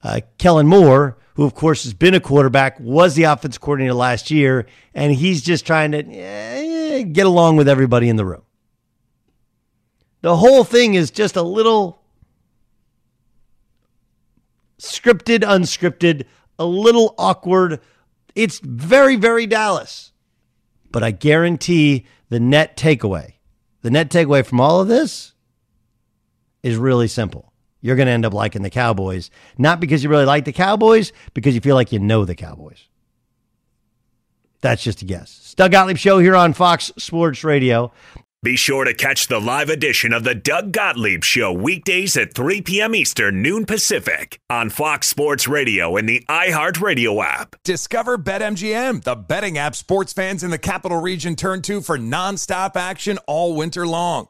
uh, 0.03 0.21
Kellen 0.37 0.67
Moore, 0.67 1.17
who 1.39 1.45
of 1.45 1.55
course 1.55 1.85
has 1.85 1.93
been 1.93 2.13
a 2.13 2.19
quarterback, 2.19 2.77
was 2.81 3.15
the 3.15 3.23
offense 3.23 3.57
coordinator 3.57 3.93
last 3.93 4.29
year, 4.29 4.65
and 4.93 5.13
he's 5.13 5.41
just 5.41 5.65
trying 5.65 5.93
to 5.93 6.03
eh, 6.05 7.03
get 7.03 7.25
along 7.25 7.55
with 7.55 7.69
everybody 7.69 8.09
in 8.09 8.17
the 8.17 8.25
room. 8.25 8.41
The 10.19 10.35
whole 10.35 10.65
thing 10.65 10.95
is 10.95 11.11
just 11.11 11.37
a 11.37 11.41
little 11.41 12.01
scripted, 14.79 15.39
unscripted, 15.39 16.25
a 16.59 16.65
little 16.65 17.15
awkward. 17.17 17.79
It's 18.35 18.59
very, 18.59 19.15
very 19.15 19.47
Dallas. 19.47 20.11
But 20.91 21.03
I 21.03 21.11
guarantee 21.11 22.05
the 22.27 22.41
net 22.41 22.75
takeaway, 22.75 23.35
the 23.81 23.91
net 23.91 24.09
takeaway 24.09 24.45
from 24.45 24.59
all 24.59 24.81
of 24.81 24.89
this 24.89 25.31
is 26.63 26.75
really 26.75 27.07
simple. 27.07 27.48
You're 27.81 27.95
going 27.95 28.07
to 28.07 28.11
end 28.11 28.25
up 28.25 28.33
liking 28.33 28.61
the 28.61 28.69
Cowboys, 28.69 29.31
not 29.57 29.79
because 29.79 30.03
you 30.03 30.09
really 30.09 30.25
like 30.25 30.45
the 30.45 30.51
Cowboys, 30.51 31.13
because 31.33 31.55
you 31.55 31.61
feel 31.61 31.75
like 31.75 31.91
you 31.91 31.99
know 31.99 32.25
the 32.25 32.35
Cowboys. 32.35 32.87
That's 34.61 34.83
just 34.83 35.01
a 35.01 35.05
guess. 35.05 35.53
Doug 35.55 35.71
Gottlieb 35.71 35.97
Show 35.97 36.19
here 36.19 36.35
on 36.35 36.53
Fox 36.53 36.91
Sports 36.97 37.43
Radio. 37.43 37.93
Be 38.41 38.55
sure 38.55 38.85
to 38.85 38.93
catch 38.93 39.27
the 39.27 39.39
live 39.39 39.69
edition 39.69 40.13
of 40.13 40.23
the 40.23 40.33
Doug 40.33 40.71
Gottlieb 40.71 41.25
Show 41.25 41.51
weekdays 41.51 42.15
at 42.15 42.33
3 42.33 42.61
p.m. 42.61 42.95
Eastern, 42.95 43.41
noon 43.41 43.65
Pacific 43.65 44.39
on 44.49 44.69
Fox 44.69 45.07
Sports 45.07 45.45
Radio 45.45 45.97
and 45.97 46.07
the 46.07 46.23
iHeartRadio 46.29 47.21
app. 47.21 47.57
Discover 47.65 48.19
BetMGM, 48.19 49.03
the 49.03 49.15
betting 49.15 49.57
app 49.57 49.75
sports 49.75 50.13
fans 50.13 50.41
in 50.41 50.51
the 50.51 50.57
capital 50.57 51.01
region 51.01 51.35
turn 51.35 51.61
to 51.63 51.81
for 51.81 51.97
nonstop 51.97 52.77
action 52.77 53.17
all 53.27 53.55
winter 53.57 53.85
long. 53.85 54.29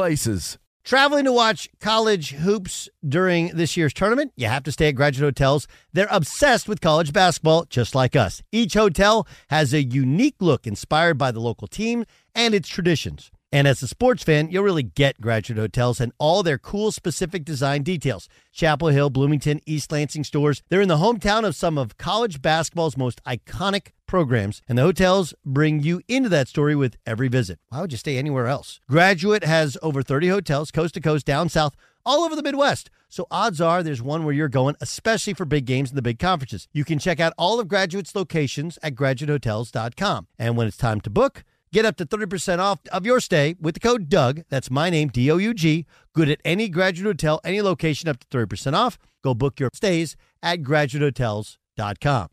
places. 0.00 0.56
Traveling 0.82 1.26
to 1.26 1.32
watch 1.32 1.68
college 1.78 2.30
hoops 2.30 2.88
during 3.06 3.48
this 3.48 3.76
year's 3.76 3.92
tournament, 3.92 4.32
you 4.34 4.46
have 4.46 4.62
to 4.62 4.72
stay 4.72 4.88
at 4.88 4.92
graduate 4.92 5.26
hotels. 5.26 5.68
They're 5.92 6.08
obsessed 6.10 6.66
with 6.66 6.80
college 6.80 7.12
basketball, 7.12 7.66
just 7.68 7.94
like 7.94 8.16
us. 8.16 8.42
Each 8.50 8.72
hotel 8.72 9.28
has 9.50 9.74
a 9.74 9.82
unique 9.82 10.36
look 10.40 10.66
inspired 10.66 11.18
by 11.18 11.32
the 11.32 11.40
local 11.40 11.68
team 11.68 12.06
and 12.34 12.54
its 12.54 12.66
traditions. 12.66 13.30
And 13.52 13.66
as 13.66 13.82
a 13.82 13.88
sports 13.88 14.22
fan, 14.22 14.48
you'll 14.50 14.62
really 14.62 14.84
get 14.84 15.20
Graduate 15.20 15.58
Hotels 15.58 16.00
and 16.00 16.12
all 16.18 16.42
their 16.44 16.58
cool 16.58 16.92
specific 16.92 17.44
design 17.44 17.82
details. 17.82 18.28
Chapel 18.52 18.88
Hill, 18.88 19.10
Bloomington, 19.10 19.60
East 19.66 19.90
Lansing 19.90 20.22
Storrs. 20.22 20.62
They're 20.68 20.80
in 20.80 20.88
the 20.88 20.98
hometown 20.98 21.44
of 21.44 21.56
some 21.56 21.76
of 21.76 21.98
college 21.98 22.40
basketball's 22.40 22.96
most 22.96 23.20
iconic 23.24 23.88
programs, 24.06 24.62
and 24.68 24.78
the 24.78 24.82
hotels 24.82 25.34
bring 25.44 25.80
you 25.80 26.00
into 26.06 26.28
that 26.28 26.48
story 26.48 26.76
with 26.76 26.96
every 27.06 27.28
visit. 27.28 27.58
Why 27.68 27.80
would 27.80 27.92
you 27.92 27.98
stay 27.98 28.18
anywhere 28.18 28.46
else? 28.46 28.80
Graduate 28.88 29.44
has 29.44 29.76
over 29.82 30.02
30 30.02 30.28
hotels, 30.28 30.70
coast 30.70 30.94
to 30.94 31.00
coast, 31.00 31.26
down 31.26 31.48
south, 31.48 31.74
all 32.06 32.22
over 32.22 32.36
the 32.36 32.42
Midwest. 32.42 32.88
So 33.08 33.26
odds 33.30 33.60
are 33.60 33.82
there's 33.82 34.00
one 34.02 34.24
where 34.24 34.34
you're 34.34 34.48
going, 34.48 34.76
especially 34.80 35.34
for 35.34 35.44
big 35.44 35.64
games 35.64 35.90
and 35.90 35.98
the 35.98 36.02
big 36.02 36.20
conferences. 36.20 36.68
You 36.72 36.84
can 36.84 37.00
check 37.00 37.18
out 37.18 37.32
all 37.36 37.58
of 37.58 37.66
Graduate's 37.66 38.14
locations 38.14 38.78
at 38.82 38.94
graduatehotels.com. 38.94 40.28
And 40.38 40.56
when 40.56 40.68
it's 40.68 40.76
time 40.76 41.00
to 41.00 41.10
book, 41.10 41.44
Get 41.72 41.84
up 41.84 41.96
to 41.98 42.06
30% 42.06 42.58
off 42.58 42.80
of 42.92 43.06
your 43.06 43.20
stay 43.20 43.54
with 43.60 43.74
the 43.74 43.80
code 43.80 44.08
Doug. 44.08 44.42
That's 44.48 44.72
my 44.72 44.90
name, 44.90 45.08
D 45.08 45.30
O 45.30 45.36
U 45.36 45.54
G. 45.54 45.86
Good 46.14 46.28
at 46.28 46.40
any 46.44 46.68
graduate 46.68 47.06
hotel, 47.06 47.40
any 47.44 47.62
location, 47.62 48.08
up 48.08 48.18
to 48.18 48.26
30% 48.26 48.74
off. 48.74 48.98
Go 49.22 49.34
book 49.34 49.60
your 49.60 49.70
stays 49.72 50.16
at 50.42 50.62
graduatehotels.com. 50.62 52.28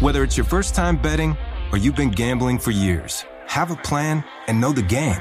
Whether 0.00 0.24
it's 0.24 0.36
your 0.36 0.46
first 0.46 0.74
time 0.74 1.00
betting 1.00 1.36
or 1.70 1.78
you've 1.78 1.94
been 1.94 2.10
gambling 2.10 2.58
for 2.58 2.72
years, 2.72 3.24
have 3.46 3.70
a 3.70 3.76
plan 3.76 4.24
and 4.48 4.60
know 4.60 4.72
the 4.72 4.82
game. 4.82 5.20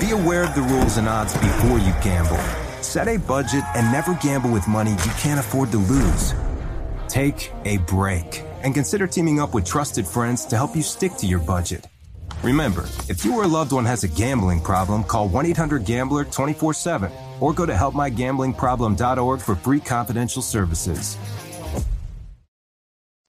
Be 0.00 0.12
aware 0.12 0.44
of 0.44 0.54
the 0.54 0.62
rules 0.62 0.96
and 0.96 1.06
odds 1.06 1.34
before 1.34 1.78
you 1.78 1.92
gamble. 2.02 2.40
Set 2.82 3.06
a 3.06 3.18
budget 3.18 3.64
and 3.74 3.92
never 3.92 4.14
gamble 4.14 4.50
with 4.50 4.66
money 4.66 4.92
you 4.92 5.12
can't 5.18 5.40
afford 5.40 5.70
to 5.72 5.78
lose. 5.78 6.32
Take 7.06 7.52
a 7.66 7.76
break 7.78 8.43
and 8.64 8.74
consider 8.74 9.06
teaming 9.06 9.38
up 9.38 9.54
with 9.54 9.64
trusted 9.64 10.06
friends 10.06 10.44
to 10.46 10.56
help 10.56 10.74
you 10.74 10.82
stick 10.82 11.12
to 11.12 11.26
your 11.26 11.38
budget. 11.38 11.86
Remember, 12.42 12.84
if 13.08 13.24
you 13.24 13.34
or 13.36 13.44
a 13.44 13.48
loved 13.48 13.72
one 13.72 13.84
has 13.84 14.04
a 14.04 14.08
gambling 14.08 14.60
problem, 14.60 15.04
call 15.04 15.28
1 15.28 15.46
800 15.46 15.84
Gambler 15.84 16.24
24 16.24 16.74
7 16.74 17.12
or 17.40 17.52
go 17.52 17.64
to 17.64 17.72
helpmygamblingproblem.org 17.72 19.40
for 19.40 19.54
free 19.54 19.80
confidential 19.80 20.42
services. 20.42 21.16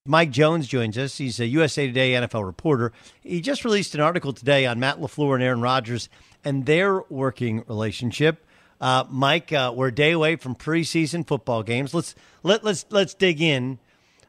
Mike 0.08 0.30
Jones 0.30 0.68
joins 0.68 0.98
us. 1.00 1.18
He's 1.18 1.40
a 1.40 1.48
USA 1.48 1.88
Today 1.88 2.12
NFL 2.12 2.46
reporter. 2.46 2.92
He 3.22 3.42
just 3.42 3.66
released 3.66 3.96
an 3.96 4.02
article 4.02 4.34
today 4.34 4.68
on 4.68 4.80
Matt 4.80 5.00
LaFleur 5.00 5.34
and 5.34 5.44
Aaron 5.44 5.62
Rodgers 5.62 6.10
and 6.44 6.68
their 6.68 7.02
working 7.10 7.64
relationship. 7.68 8.46
Uh, 8.80 9.06
Mike, 9.10 9.52
uh, 9.52 9.74
we're 9.76 9.88
a 9.88 9.96
day 9.96 10.12
away 10.12 10.36
from 10.36 10.54
preseason 10.54 11.26
football 11.26 11.64
games. 11.64 11.94
Let's 11.94 12.14
let 12.44 12.64
let's 12.64 12.86
let's 12.92 13.16
dig 13.16 13.42
in 13.42 13.80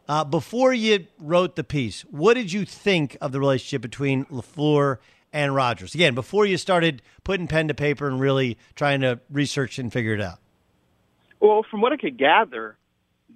uh, 0.08 0.24
before 0.24 0.72
you 0.72 1.06
wrote 1.18 1.56
the 1.56 1.64
piece, 1.64 2.02
what 2.02 2.34
did 2.34 2.52
you 2.52 2.64
think 2.64 3.16
of 3.20 3.32
the 3.32 3.40
relationship 3.40 3.82
between 3.82 4.24
LaFleur 4.26 4.98
and 5.32 5.54
Rodgers? 5.54 5.94
Again, 5.94 6.14
before 6.14 6.46
you 6.46 6.56
started 6.56 7.02
putting 7.24 7.48
pen 7.48 7.68
to 7.68 7.74
paper 7.74 8.06
and 8.06 8.20
really 8.20 8.56
trying 8.74 9.00
to 9.00 9.20
research 9.30 9.78
and 9.78 9.92
figure 9.92 10.14
it 10.14 10.20
out. 10.20 10.38
Well, 11.40 11.64
from 11.70 11.80
what 11.80 11.92
I 11.92 11.96
could 11.96 12.18
gather, 12.18 12.76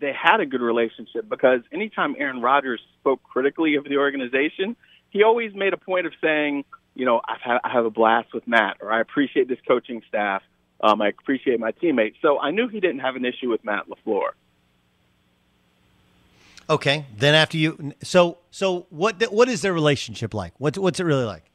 they 0.01 0.13
had 0.13 0.41
a 0.41 0.47
good 0.47 0.63
relationship 0.63 1.29
because 1.29 1.61
anytime 1.73 2.15
Aaron 2.19 2.41
Rodgers 2.41 2.81
spoke 3.01 3.23
critically 3.23 3.75
of 3.75 3.85
the 3.85 3.99
organization, 3.99 4.77
he 5.11 5.23
always 5.23 5.55
made 5.55 5.75
a 5.75 5.77
point 5.77 6.07
of 6.07 6.13
saying, 6.21 6.65
you 6.95 7.05
know, 7.05 7.21
I've 7.27 7.41
had, 7.41 7.59
I 7.65 7.73
have 7.73 7.85
a 7.85 7.91
blast 7.91 8.33
with 8.33 8.47
Matt, 8.47 8.79
or 8.81 8.93
I 8.93 9.01
appreciate 9.01 9.49
this 9.49 9.59
coaching 9.67 10.03
staff. 10.09 10.43
Um, 10.81 11.03
I 11.03 11.09
appreciate 11.09 11.61
my 11.61 11.73
teammates. 11.73 12.17
So 12.23 12.39
I 12.39 12.53
knew 12.53 12.69
he 12.69 12.81
didn't 12.81 13.01
have 13.01 13.17
an 13.17 13.25
issue 13.25 13.51
with 13.51 13.65
Matt 13.65 13.85
LaFleur. 13.89 14.31
Okay. 16.71 17.05
Then 17.17 17.35
after 17.35 17.59
you, 17.59 17.93
so 18.03 18.39
so 18.53 18.87
what 18.91 19.21
what 19.33 19.49
is 19.49 19.61
their 19.61 19.73
relationship 19.73 20.33
like? 20.33 20.55
What's 20.59 20.79
what's 20.79 21.01
it 21.01 21.05
really 21.05 21.25
like? 21.25 21.51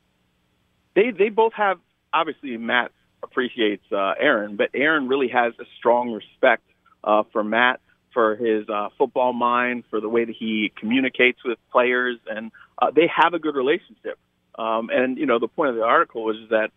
They 0.94 1.12
they 1.12 1.30
both 1.30 1.54
have 1.54 1.80
obviously 2.14 2.58
Matt 2.58 2.92
appreciates 3.24 3.86
uh, 3.92 4.14
Aaron, 4.20 4.58
but 4.58 4.70
Aaron 4.74 5.08
really 5.08 5.30
has 5.30 5.54
a 5.60 5.64
strong 5.78 6.12
respect 6.12 6.64
uh, 7.04 7.24
for 7.32 7.44
Matt 7.44 7.80
for 8.14 8.36
his 8.36 8.68
uh, 8.70 8.90
football 8.98 9.34
mind, 9.34 9.84
for 9.90 10.00
the 10.00 10.10
way 10.10 10.26
that 10.26 10.36
he 10.36 10.72
communicates 10.78 11.44
with 11.44 11.58
players, 11.72 12.18
and 12.28 12.52
uh, 12.82 12.92
they 12.92 13.08
have 13.14 13.34
a 13.34 13.40
good 13.40 13.56
relationship. 13.56 14.18
Um, 14.58 14.90
and 14.90 15.18
you 15.18 15.26
know, 15.26 15.40
the 15.40 15.48
point 15.48 15.70
of 15.70 15.76
the 15.76 15.84
article 15.84 16.26
was 16.26 16.38
that 16.50 16.72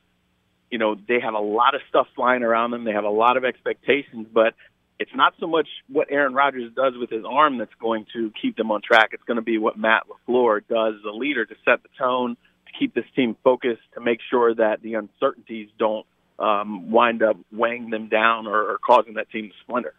you 0.70 0.78
know 0.78 0.96
they 1.08 1.18
have 1.20 1.34
a 1.34 1.40
lot 1.40 1.74
of 1.74 1.80
stuff 1.88 2.06
flying 2.14 2.44
around 2.44 2.70
them. 2.70 2.84
They 2.84 2.92
have 2.92 3.04
a 3.04 3.10
lot 3.10 3.36
of 3.36 3.44
expectations, 3.44 4.28
but 4.32 4.54
it's 4.98 5.10
not 5.14 5.34
so 5.38 5.46
much 5.46 5.68
what 5.88 6.08
Aaron 6.10 6.34
Rodgers 6.34 6.72
does 6.74 6.94
with 6.98 7.10
his 7.10 7.24
arm 7.28 7.58
that's 7.58 7.74
going 7.80 8.06
to 8.14 8.32
keep 8.40 8.56
them 8.56 8.70
on 8.70 8.80
track. 8.82 9.10
It's 9.12 9.22
going 9.22 9.36
to 9.36 9.42
be 9.42 9.58
what 9.58 9.78
Matt 9.78 10.04
LaFleur 10.08 10.62
does 10.68 10.94
as 10.98 11.04
a 11.04 11.16
leader 11.16 11.46
to 11.46 11.54
set 11.64 11.82
the 11.82 11.88
tone, 11.98 12.36
to 12.66 12.72
keep 12.78 12.94
this 12.94 13.04
team 13.14 13.36
focused, 13.44 13.82
to 13.94 14.00
make 14.00 14.18
sure 14.28 14.54
that 14.54 14.82
the 14.82 14.94
uncertainties 14.94 15.68
don't 15.78 16.04
um, 16.38 16.90
wind 16.90 17.22
up 17.22 17.36
weighing 17.52 17.90
them 17.90 18.08
down 18.08 18.46
or, 18.46 18.56
or 18.56 18.78
causing 18.84 19.14
that 19.14 19.30
team 19.30 19.48
to 19.48 19.54
splinter. 19.62 19.94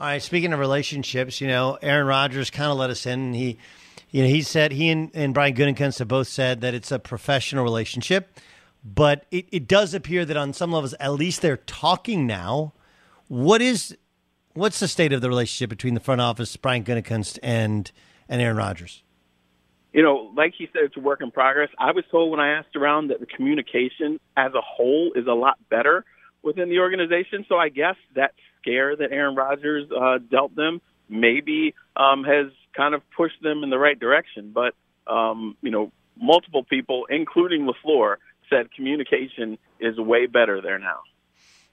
All 0.00 0.06
right. 0.08 0.22
Speaking 0.22 0.52
of 0.52 0.58
relationships, 0.58 1.40
you 1.40 1.48
know, 1.48 1.78
Aaron 1.82 2.06
Rodgers 2.06 2.50
kind 2.50 2.70
of 2.70 2.78
let 2.78 2.90
us 2.90 3.06
in. 3.06 3.34
He, 3.34 3.58
you 4.10 4.22
know, 4.22 4.28
he 4.28 4.42
said 4.42 4.72
he 4.72 4.88
and, 4.88 5.10
and 5.14 5.32
Brian 5.34 5.54
Gutekunst 5.54 5.98
have 6.00 6.08
both 6.08 6.28
said 6.28 6.60
that 6.60 6.74
it's 6.74 6.90
a 6.90 6.98
professional 6.98 7.62
relationship, 7.64 8.38
but 8.84 9.26
it, 9.30 9.46
it 9.52 9.68
does 9.68 9.94
appear 9.94 10.24
that 10.24 10.36
on 10.36 10.52
some 10.52 10.72
levels, 10.72 10.94
at 10.98 11.12
least 11.12 11.40
they're 11.40 11.56
talking 11.56 12.26
now. 12.26 12.72
What 13.28 13.62
is 13.62 13.96
what's 14.54 14.80
the 14.80 14.88
state 14.88 15.12
of 15.12 15.20
the 15.20 15.28
relationship 15.28 15.70
between 15.70 15.94
the 15.94 16.00
front 16.00 16.20
office, 16.20 16.56
Brian 16.56 16.84
Gutekunst, 16.84 17.38
and 17.42 17.90
and 18.28 18.40
Aaron 18.40 18.56
Rodgers? 18.56 19.02
You 19.92 20.02
know, 20.02 20.32
like 20.34 20.54
he 20.56 20.68
said, 20.72 20.82
it's 20.84 20.96
a 20.96 21.00
work 21.00 21.20
in 21.20 21.30
progress. 21.30 21.68
I 21.78 21.92
was 21.92 22.04
told 22.10 22.30
when 22.30 22.40
I 22.40 22.56
asked 22.58 22.76
around 22.76 23.08
that 23.08 23.20
the 23.20 23.26
communication 23.26 24.18
as 24.36 24.54
a 24.54 24.62
whole 24.62 25.12
is 25.14 25.26
a 25.26 25.34
lot 25.34 25.58
better 25.68 26.04
within 26.42 26.70
the 26.70 26.78
organization. 26.78 27.44
So 27.48 27.56
I 27.56 27.68
guess 27.68 27.96
that 28.14 28.32
scare 28.60 28.96
that 28.96 29.12
Aaron 29.12 29.34
Rodgers 29.34 29.90
uh, 29.90 30.18
dealt 30.18 30.54
them 30.56 30.80
maybe 31.08 31.74
um, 31.94 32.24
has 32.24 32.46
kind 32.74 32.94
of 32.94 33.02
pushed 33.10 33.42
them 33.42 33.62
in 33.62 33.70
the 33.70 33.78
right 33.78 33.98
direction. 33.98 34.52
But 34.54 34.74
um, 35.06 35.56
you 35.60 35.70
know, 35.70 35.92
multiple 36.16 36.64
people, 36.64 37.06
including 37.10 37.68
LaFleur, 37.68 38.16
said 38.48 38.72
communication 38.72 39.58
is 39.80 39.98
way 39.98 40.26
better 40.26 40.60
there 40.60 40.78
now. 40.78 41.00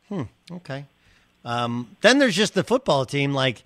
Hmm. 0.09 0.23
Okay. 0.51 0.85
Um, 1.45 1.95
then 2.01 2.19
there's 2.19 2.35
just 2.35 2.53
the 2.53 2.63
football 2.63 3.05
team. 3.05 3.33
Like 3.33 3.63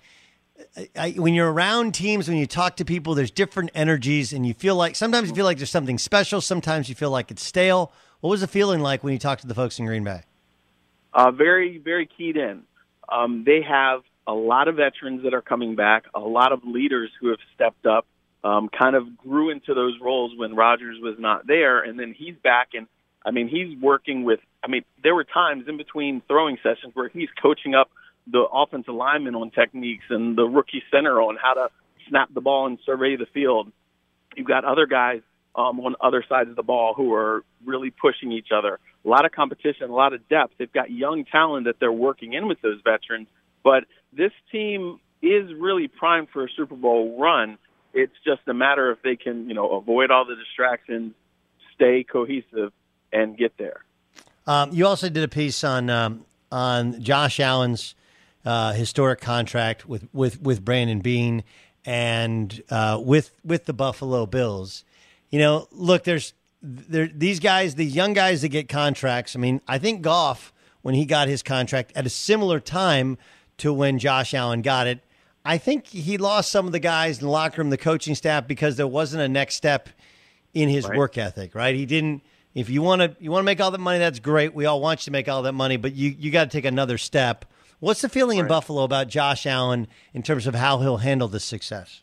I, 0.96 1.12
when 1.12 1.34
you're 1.34 1.52
around 1.52 1.94
teams, 1.94 2.28
when 2.28 2.36
you 2.36 2.46
talk 2.46 2.76
to 2.76 2.84
people, 2.84 3.14
there's 3.14 3.30
different 3.30 3.70
energies, 3.74 4.32
and 4.32 4.46
you 4.46 4.54
feel 4.54 4.76
like 4.76 4.96
sometimes 4.96 5.28
you 5.28 5.34
feel 5.34 5.44
like 5.44 5.58
there's 5.58 5.70
something 5.70 5.98
special. 5.98 6.40
Sometimes 6.40 6.88
you 6.88 6.94
feel 6.94 7.10
like 7.10 7.30
it's 7.30 7.42
stale. 7.42 7.92
What 8.20 8.30
was 8.30 8.40
the 8.40 8.48
feeling 8.48 8.80
like 8.80 9.04
when 9.04 9.12
you 9.12 9.18
talked 9.18 9.42
to 9.42 9.46
the 9.46 9.54
folks 9.54 9.78
in 9.78 9.86
Green 9.86 10.04
Bay? 10.04 10.22
Uh, 11.12 11.30
very, 11.30 11.78
very 11.78 12.06
keyed 12.06 12.36
in. 12.36 12.62
Um, 13.08 13.44
they 13.44 13.62
have 13.62 14.02
a 14.26 14.32
lot 14.32 14.68
of 14.68 14.76
veterans 14.76 15.22
that 15.24 15.34
are 15.34 15.42
coming 15.42 15.76
back, 15.76 16.04
a 16.14 16.20
lot 16.20 16.52
of 16.52 16.64
leaders 16.64 17.10
who 17.20 17.28
have 17.28 17.38
stepped 17.54 17.86
up, 17.86 18.06
um, 18.42 18.68
kind 18.68 18.96
of 18.96 19.18
grew 19.18 19.50
into 19.50 19.74
those 19.74 19.94
roles 20.00 20.32
when 20.36 20.56
Rodgers 20.56 20.96
was 21.00 21.16
not 21.18 21.46
there, 21.46 21.82
and 21.82 21.98
then 21.98 22.14
he's 22.16 22.34
back 22.42 22.68
and 22.74 22.86
I 23.24 23.30
mean, 23.30 23.48
he's 23.48 23.80
working 23.80 24.24
with. 24.24 24.40
I 24.64 24.68
mean, 24.68 24.82
there 25.02 25.14
were 25.14 25.24
times 25.24 25.64
in 25.68 25.76
between 25.76 26.22
throwing 26.26 26.56
sessions 26.62 26.94
where 26.94 27.08
he's 27.08 27.28
coaching 27.40 27.74
up 27.74 27.90
the 28.26 28.46
offensive 28.50 28.94
linemen 28.94 29.34
on 29.34 29.50
techniques 29.50 30.04
and 30.08 30.36
the 30.36 30.44
rookie 30.44 30.82
center 30.90 31.20
on 31.20 31.36
how 31.36 31.52
to 31.52 31.68
snap 32.08 32.32
the 32.32 32.40
ball 32.40 32.66
and 32.66 32.78
survey 32.86 33.16
the 33.16 33.26
field. 33.26 33.70
You've 34.36 34.48
got 34.48 34.64
other 34.64 34.86
guys 34.86 35.20
um, 35.54 35.78
on 35.80 35.94
other 36.00 36.24
sides 36.26 36.48
of 36.48 36.56
the 36.56 36.62
ball 36.62 36.94
who 36.94 37.12
are 37.12 37.44
really 37.64 37.90
pushing 37.90 38.32
each 38.32 38.48
other. 38.56 38.78
A 39.04 39.08
lot 39.08 39.26
of 39.26 39.32
competition, 39.32 39.90
a 39.90 39.94
lot 39.94 40.14
of 40.14 40.26
depth. 40.28 40.54
They've 40.58 40.72
got 40.72 40.90
young 40.90 41.26
talent 41.26 41.66
that 41.66 41.76
they're 41.78 41.92
working 41.92 42.32
in 42.32 42.48
with 42.48 42.60
those 42.62 42.80
veterans. 42.82 43.28
But 43.62 43.84
this 44.12 44.32
team 44.50 44.98
is 45.20 45.52
really 45.58 45.88
primed 45.88 46.28
for 46.32 46.44
a 46.44 46.48
Super 46.56 46.74
Bowl 46.74 47.18
run. 47.20 47.58
It's 47.92 48.14
just 48.24 48.40
a 48.48 48.54
matter 48.54 48.90
if 48.90 49.02
they 49.02 49.16
can, 49.16 49.48
you 49.48 49.54
know, 49.54 49.76
avoid 49.76 50.10
all 50.10 50.24
the 50.24 50.36
distractions, 50.36 51.12
stay 51.74 52.04
cohesive, 52.04 52.72
and 53.12 53.36
get 53.36 53.52
there. 53.58 53.83
Um, 54.46 54.72
you 54.72 54.86
also 54.86 55.08
did 55.08 55.24
a 55.24 55.28
piece 55.28 55.64
on 55.64 55.90
um, 55.90 56.24
on 56.52 57.00
Josh 57.02 57.40
Allen's 57.40 57.94
uh, 58.44 58.72
historic 58.72 59.20
contract 59.20 59.88
with, 59.88 60.06
with, 60.12 60.40
with 60.42 60.64
Brandon 60.64 61.00
Beane 61.00 61.42
and 61.84 62.62
uh, 62.70 63.00
with 63.02 63.30
with 63.44 63.64
the 63.64 63.72
Buffalo 63.72 64.26
Bills. 64.26 64.84
You 65.30 65.38
know, 65.38 65.68
look, 65.72 66.04
there's 66.04 66.32
there 66.62 67.06
these 67.06 67.40
guys, 67.40 67.74
the 67.74 67.84
young 67.84 68.12
guys 68.12 68.42
that 68.42 68.48
get 68.48 68.68
contracts. 68.68 69.36
I 69.36 69.38
mean, 69.38 69.60
I 69.66 69.78
think 69.78 70.02
Goff 70.02 70.52
when 70.82 70.94
he 70.94 71.04
got 71.04 71.28
his 71.28 71.42
contract 71.42 71.92
at 71.94 72.06
a 72.06 72.10
similar 72.10 72.60
time 72.60 73.18
to 73.58 73.72
when 73.72 73.98
Josh 73.98 74.34
Allen 74.34 74.62
got 74.62 74.86
it. 74.86 75.00
I 75.44 75.58
think 75.58 75.86
he 75.86 76.16
lost 76.16 76.50
some 76.50 76.66
of 76.66 76.72
the 76.72 76.78
guys 76.78 77.18
in 77.18 77.24
the 77.24 77.30
locker 77.30 77.60
room, 77.60 77.70
the 77.70 77.76
coaching 77.76 78.14
staff, 78.14 78.46
because 78.46 78.76
there 78.76 78.86
wasn't 78.86 79.22
a 79.22 79.28
next 79.28 79.56
step 79.56 79.90
in 80.54 80.70
his 80.70 80.88
right. 80.88 80.96
work 80.96 81.18
ethic. 81.18 81.54
Right? 81.54 81.74
He 81.74 81.86
didn't. 81.86 82.22
If 82.54 82.70
you 82.70 82.82
want 82.82 83.02
to, 83.02 83.16
you 83.18 83.30
want 83.30 83.42
to 83.42 83.46
make 83.46 83.60
all 83.60 83.70
that 83.72 83.80
money. 83.80 83.98
That's 83.98 84.20
great. 84.20 84.54
We 84.54 84.66
all 84.66 84.80
want 84.80 85.00
you 85.00 85.04
to 85.06 85.10
make 85.10 85.28
all 85.28 85.42
that 85.42 85.52
money, 85.52 85.76
but 85.76 85.94
you 85.94 86.14
you 86.16 86.30
got 86.30 86.50
to 86.50 86.56
take 86.56 86.64
another 86.64 86.98
step. 86.98 87.44
What's 87.80 88.00
the 88.00 88.08
feeling 88.08 88.38
right. 88.38 88.44
in 88.44 88.48
Buffalo 88.48 88.84
about 88.84 89.08
Josh 89.08 89.44
Allen 89.44 89.88
in 90.12 90.22
terms 90.22 90.46
of 90.46 90.54
how 90.54 90.78
he'll 90.78 90.98
handle 90.98 91.28
this 91.28 91.44
success? 91.44 92.02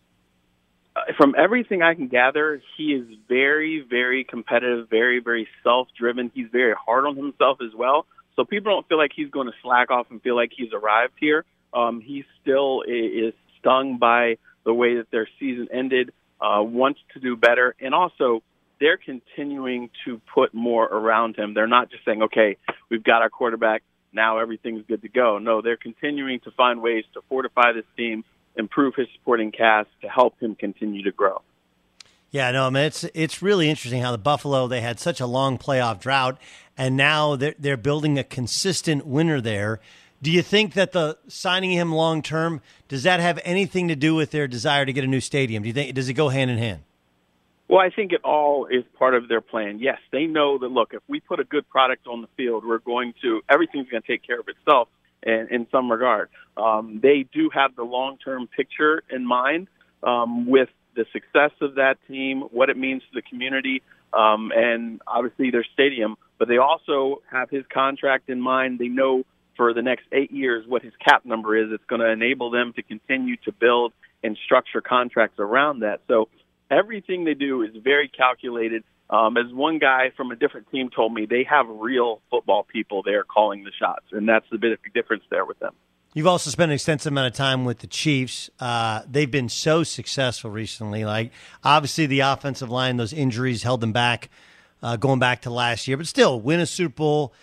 Uh, 0.95 1.01
from 1.17 1.33
everything 1.37 1.81
I 1.81 1.95
can 1.95 2.07
gather, 2.07 2.61
he 2.77 2.93
is 2.93 3.07
very, 3.29 3.79
very 3.89 4.25
competitive, 4.25 4.89
very, 4.89 5.19
very 5.19 5.47
self-driven. 5.63 6.31
He's 6.35 6.49
very 6.51 6.75
hard 6.75 7.05
on 7.05 7.15
himself 7.15 7.59
as 7.65 7.73
well. 7.73 8.05
So 8.35 8.43
people 8.43 8.73
don't 8.73 8.87
feel 8.87 8.97
like 8.97 9.11
he's 9.15 9.29
going 9.29 9.47
to 9.47 9.53
slack 9.63 9.89
off 9.89 10.07
and 10.11 10.21
feel 10.21 10.35
like 10.35 10.51
he's 10.55 10.73
arrived 10.73 11.13
here. 11.19 11.45
Um, 11.73 12.01
he 12.01 12.25
still 12.41 12.83
is 12.85 13.33
stung 13.59 13.97
by 13.97 14.37
the 14.65 14.73
way 14.73 14.97
that 14.97 15.09
their 15.11 15.27
season 15.39 15.69
ended. 15.71 16.11
Uh, 16.41 16.61
wants 16.63 16.99
to 17.13 17.19
do 17.19 17.35
better, 17.35 17.75
and 17.79 17.93
also 17.93 18.41
they're 18.81 18.97
continuing 18.97 19.89
to 20.03 20.19
put 20.33 20.53
more 20.53 20.83
around 20.83 21.37
him. 21.37 21.53
They're 21.53 21.67
not 21.67 21.89
just 21.89 22.03
saying, 22.03 22.23
"Okay, 22.23 22.57
we've 22.89 23.03
got 23.03 23.21
our 23.21 23.29
quarterback 23.29 23.83
now 24.13 24.39
everything's 24.39 24.85
good 24.87 25.01
to 25.01 25.09
go. 25.09 25.37
No, 25.37 25.61
they're 25.61 25.77
continuing 25.77 26.39
to 26.41 26.51
find 26.51 26.81
ways 26.81 27.05
to 27.13 27.21
fortify 27.29 27.71
this 27.73 27.85
team, 27.95 28.23
improve 28.55 28.95
his 28.95 29.07
supporting 29.15 29.51
cast 29.51 29.89
to 30.01 30.09
help 30.09 30.39
him 30.39 30.55
continue 30.55 31.03
to 31.03 31.11
grow. 31.11 31.41
Yeah, 32.31 32.51
no, 32.51 32.67
I 32.67 32.69
mean 32.69 32.83
it's 32.83 33.03
it's 33.13 33.41
really 33.41 33.69
interesting 33.69 34.01
how 34.01 34.11
the 34.11 34.17
Buffalo 34.17 34.67
they 34.67 34.81
had 34.81 34.99
such 34.99 35.19
a 35.19 35.25
long 35.25 35.57
playoff 35.57 35.99
drought, 35.99 36.37
and 36.77 36.95
now 36.95 37.35
they're 37.35 37.55
they're 37.59 37.77
building 37.77 38.17
a 38.17 38.23
consistent 38.23 39.05
winner 39.05 39.41
there. 39.41 39.81
Do 40.21 40.31
you 40.31 40.41
think 40.41 40.73
that 40.75 40.91
the 40.91 41.17
signing 41.27 41.71
him 41.71 41.91
long 41.91 42.21
term 42.21 42.61
does 42.87 43.03
that 43.03 43.19
have 43.19 43.39
anything 43.43 43.89
to 43.89 43.95
do 43.95 44.15
with 44.15 44.31
their 44.31 44.47
desire 44.47 44.85
to 44.85 44.93
get 44.93 45.03
a 45.03 45.07
new 45.07 45.19
stadium? 45.19 45.63
Do 45.63 45.67
you 45.67 45.73
think 45.73 45.93
does 45.93 46.07
it 46.07 46.13
go 46.13 46.29
hand 46.29 46.49
in 46.49 46.57
hand? 46.57 46.83
Well, 47.71 47.79
I 47.79 47.89
think 47.89 48.11
it 48.11 48.19
all 48.25 48.65
is 48.65 48.83
part 48.99 49.15
of 49.15 49.29
their 49.29 49.39
plan. 49.39 49.79
Yes, 49.79 49.97
they 50.11 50.25
know 50.25 50.57
that. 50.57 50.67
Look, 50.67 50.89
if 50.93 51.01
we 51.07 51.21
put 51.21 51.39
a 51.39 51.45
good 51.45 51.69
product 51.69 52.05
on 52.05 52.21
the 52.21 52.27
field, 52.35 52.65
we're 52.65 52.79
going 52.79 53.13
to 53.21 53.39
everything's 53.49 53.87
going 53.87 54.03
to 54.03 54.07
take 54.07 54.27
care 54.27 54.41
of 54.41 54.47
itself. 54.49 54.89
In, 55.23 55.47
in 55.51 55.67
some 55.71 55.89
regard, 55.89 56.29
um, 56.57 56.99
they 57.01 57.25
do 57.31 57.49
have 57.53 57.75
the 57.75 57.83
long-term 57.83 58.49
picture 58.57 59.03
in 59.09 59.25
mind 59.25 59.67
um, 60.03 60.47
with 60.47 60.67
the 60.95 61.05
success 61.13 61.51
of 61.61 61.75
that 61.75 61.95
team, 62.09 62.41
what 62.51 62.69
it 62.69 62.77
means 62.77 63.03
to 63.03 63.09
the 63.13 63.21
community, 63.21 63.83
um, 64.13 64.51
and 64.53 64.99
obviously 65.07 65.51
their 65.51 65.63
stadium. 65.73 66.17
But 66.39 66.49
they 66.49 66.57
also 66.57 67.21
have 67.31 67.49
his 67.51 67.63
contract 67.71 68.29
in 68.29 68.41
mind. 68.41 68.79
They 68.79 68.87
know 68.89 69.23
for 69.55 69.73
the 69.73 69.83
next 69.83 70.05
eight 70.11 70.31
years 70.31 70.65
what 70.67 70.81
his 70.81 70.93
cap 71.07 71.23
number 71.23 71.55
is. 71.55 71.71
It's 71.71 71.85
going 71.87 72.01
to 72.01 72.09
enable 72.09 72.49
them 72.49 72.73
to 72.73 72.81
continue 72.81 73.37
to 73.45 73.51
build 73.53 73.93
and 74.23 74.37
structure 74.43 74.81
contracts 74.81 75.39
around 75.39 75.81
that. 75.81 76.01
So 76.07 76.27
everything 76.71 77.25
they 77.25 77.33
do 77.33 77.61
is 77.61 77.71
very 77.83 78.07
calculated. 78.07 78.83
Um, 79.09 79.35
as 79.35 79.51
one 79.53 79.77
guy 79.77 80.11
from 80.15 80.31
a 80.31 80.35
different 80.37 80.71
team 80.71 80.89
told 80.89 81.13
me, 81.13 81.25
they 81.25 81.43
have 81.43 81.65
real 81.67 82.21
football 82.31 82.63
people 82.63 83.03
there 83.03 83.25
calling 83.25 83.65
the 83.65 83.71
shots, 83.77 84.05
and 84.11 84.27
that's 84.27 84.45
the 84.49 84.57
big 84.57 84.79
difference 84.93 85.23
there 85.29 85.45
with 85.45 85.59
them. 85.59 85.73
You've 86.13 86.27
also 86.27 86.49
spent 86.49 86.71
an 86.71 86.75
extensive 86.75 87.11
amount 87.11 87.27
of 87.27 87.33
time 87.33 87.63
with 87.63 87.79
the 87.79 87.87
Chiefs. 87.87 88.49
Uh, 88.59 89.01
they've 89.09 89.31
been 89.31 89.47
so 89.49 89.83
successful 89.83 90.49
recently. 90.49 91.05
Like 91.05 91.31
obviously, 91.63 92.05
the 92.05 92.21
offensive 92.21 92.69
line, 92.69 92.97
those 92.97 93.13
injuries 93.13 93.63
held 93.63 93.81
them 93.81 93.93
back, 93.93 94.29
uh, 94.81 94.97
going 94.97 95.19
back 95.19 95.41
to 95.43 95.49
last 95.49 95.87
year. 95.87 95.95
But 95.95 96.07
still, 96.07 96.39
win 96.39 96.59
a 96.59 96.65
Super 96.65 96.95
Bowl. 96.95 97.33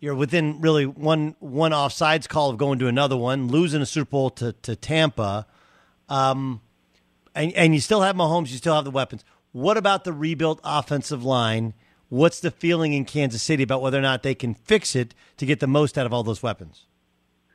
You're 0.00 0.14
within 0.14 0.60
really 0.60 0.84
one 0.84 1.36
one 1.40 1.72
offsides 1.72 2.28
call 2.28 2.50
of 2.50 2.58
going 2.58 2.78
to 2.80 2.86
another 2.86 3.16
one, 3.16 3.48
losing 3.48 3.80
a 3.80 3.86
Super 3.86 4.10
Bowl 4.10 4.30
to 4.30 4.52
to 4.52 4.76
Tampa. 4.76 5.46
Um, 6.10 6.60
and, 7.38 7.52
and 7.54 7.74
you 7.74 7.80
still 7.80 8.02
have 8.02 8.16
Mahomes, 8.16 8.50
you 8.50 8.56
still 8.56 8.74
have 8.74 8.84
the 8.84 8.90
weapons. 8.90 9.24
What 9.52 9.76
about 9.76 10.04
the 10.04 10.12
rebuilt 10.12 10.60
offensive 10.64 11.24
line? 11.24 11.72
What's 12.08 12.40
the 12.40 12.50
feeling 12.50 12.92
in 12.94 13.04
Kansas 13.04 13.42
City 13.42 13.62
about 13.62 13.80
whether 13.80 13.98
or 13.98 14.02
not 14.02 14.22
they 14.22 14.34
can 14.34 14.54
fix 14.54 14.96
it 14.96 15.14
to 15.36 15.46
get 15.46 15.60
the 15.60 15.66
most 15.66 15.96
out 15.96 16.04
of 16.04 16.12
all 16.12 16.24
those 16.24 16.42
weapons? 16.42 16.86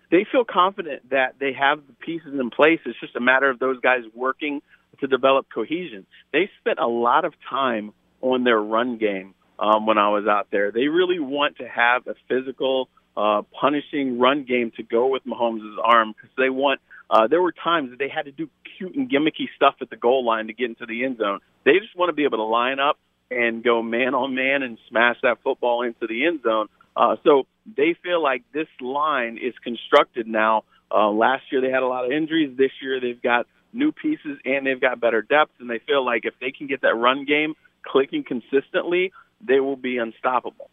They 0.09 0.25
feel 0.31 0.45
confident 0.45 1.09
that 1.09 1.35
they 1.39 1.53
have 1.53 1.79
the 1.85 1.93
pieces 1.93 2.39
in 2.39 2.49
place. 2.49 2.79
It's 2.85 2.99
just 2.99 3.15
a 3.15 3.19
matter 3.19 3.49
of 3.49 3.59
those 3.59 3.79
guys 3.81 4.03
working 4.13 4.61
to 5.01 5.07
develop 5.07 5.47
cohesion. 5.53 6.05
They 6.31 6.49
spent 6.59 6.79
a 6.79 6.87
lot 6.87 7.25
of 7.25 7.33
time 7.49 7.93
on 8.21 8.43
their 8.43 8.61
run 8.61 8.97
game 8.97 9.33
um, 9.59 9.85
when 9.85 9.97
I 9.97 10.09
was 10.09 10.27
out 10.27 10.47
there. 10.51 10.71
They 10.71 10.87
really 10.87 11.19
want 11.19 11.57
to 11.57 11.67
have 11.67 12.07
a 12.07 12.15
physical, 12.29 12.89
uh, 13.17 13.41
punishing 13.59 14.19
run 14.19 14.45
game 14.45 14.71
to 14.77 14.83
go 14.83 15.07
with 15.07 15.25
Mahomes' 15.25 15.75
arm 15.83 16.13
because 16.13 16.29
they 16.37 16.49
want 16.49 16.79
uh, 17.09 17.27
there 17.27 17.41
were 17.41 17.51
times 17.51 17.91
that 17.91 17.99
they 17.99 18.09
had 18.09 18.25
to 18.25 18.31
do 18.31 18.49
cute 18.77 18.95
and 18.95 19.09
gimmicky 19.09 19.47
stuff 19.55 19.75
at 19.81 19.89
the 19.89 19.97
goal 19.97 20.25
line 20.25 20.47
to 20.47 20.53
get 20.53 20.69
into 20.69 20.85
the 20.85 21.03
end 21.03 21.17
zone. 21.17 21.39
They 21.65 21.73
just 21.79 21.95
want 21.95 22.09
to 22.09 22.13
be 22.13 22.23
able 22.23 22.39
to 22.39 22.43
line 22.43 22.79
up 22.79 22.97
and 23.29 23.63
go 23.63 23.81
man 23.81 24.13
on 24.13 24.35
man 24.35 24.63
and 24.63 24.77
smash 24.89 25.17
that 25.23 25.37
football 25.43 25.83
into 25.83 26.07
the 26.07 26.25
end 26.25 26.41
zone. 26.43 26.67
Uh, 26.95 27.15
so 27.23 27.43
they 27.77 27.95
feel 28.03 28.21
like 28.21 28.43
this 28.53 28.67
line 28.79 29.37
is 29.41 29.53
constructed 29.63 30.27
now. 30.27 30.63
Uh, 30.91 31.09
last 31.09 31.43
year 31.51 31.61
they 31.61 31.69
had 31.69 31.83
a 31.83 31.87
lot 31.87 32.05
of 32.05 32.11
injuries. 32.11 32.55
This 32.57 32.71
year 32.81 32.99
they've 32.99 33.21
got 33.21 33.47
new 33.71 33.91
pieces 33.91 34.37
and 34.45 34.65
they've 34.65 34.79
got 34.79 34.99
better 34.99 35.21
depth. 35.21 35.53
And 35.59 35.69
they 35.69 35.79
feel 35.79 36.05
like 36.05 36.25
if 36.25 36.35
they 36.39 36.51
can 36.51 36.67
get 36.67 36.81
that 36.81 36.95
run 36.95 37.25
game 37.25 37.55
clicking 37.83 38.23
consistently, 38.23 39.11
they 39.41 39.59
will 39.59 39.75
be 39.75 39.97
unstoppable. 39.97 40.69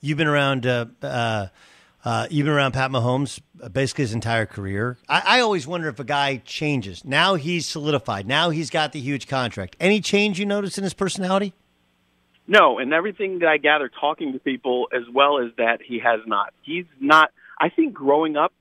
You've 0.00 0.18
been 0.18 0.26
around 0.26 0.66
uh, 0.66 0.86
uh, 1.00 1.46
uh, 2.04 2.28
around 2.46 2.72
Pat 2.72 2.90
Mahomes 2.90 3.40
uh, 3.62 3.68
basically 3.68 4.02
his 4.02 4.12
entire 4.12 4.46
career. 4.46 4.98
I, 5.08 5.22
I, 5.24 5.40
always 5.40 5.66
wonder 5.66 5.88
if 5.88 5.98
a 5.98 6.04
guy 6.04 6.36
changes. 6.44 7.04
Now 7.04 7.34
he's 7.34 7.66
solidified. 7.66 8.26
Now 8.26 8.50
he's 8.50 8.68
got 8.70 8.92
the 8.92 9.00
huge 9.00 9.26
contract. 9.26 9.76
Any 9.80 10.00
change 10.00 10.38
you 10.38 10.44
notice 10.44 10.76
in 10.76 10.84
his 10.84 10.92
personality? 10.92 11.54
No, 12.46 12.78
and 12.78 12.92
everything 12.92 13.38
that 13.38 13.48
I 13.48 13.56
gather 13.56 13.88
talking 13.88 14.34
to 14.34 14.38
people 14.38 14.88
as 14.92 15.02
well 15.12 15.38
as 15.38 15.52
that 15.56 15.78
he 15.82 15.98
has 16.00 16.20
not. 16.26 16.52
He's 16.62 16.84
not. 17.00 17.30
I 17.58 17.70
think 17.70 17.94
growing 17.94 18.36
up, 18.36 18.52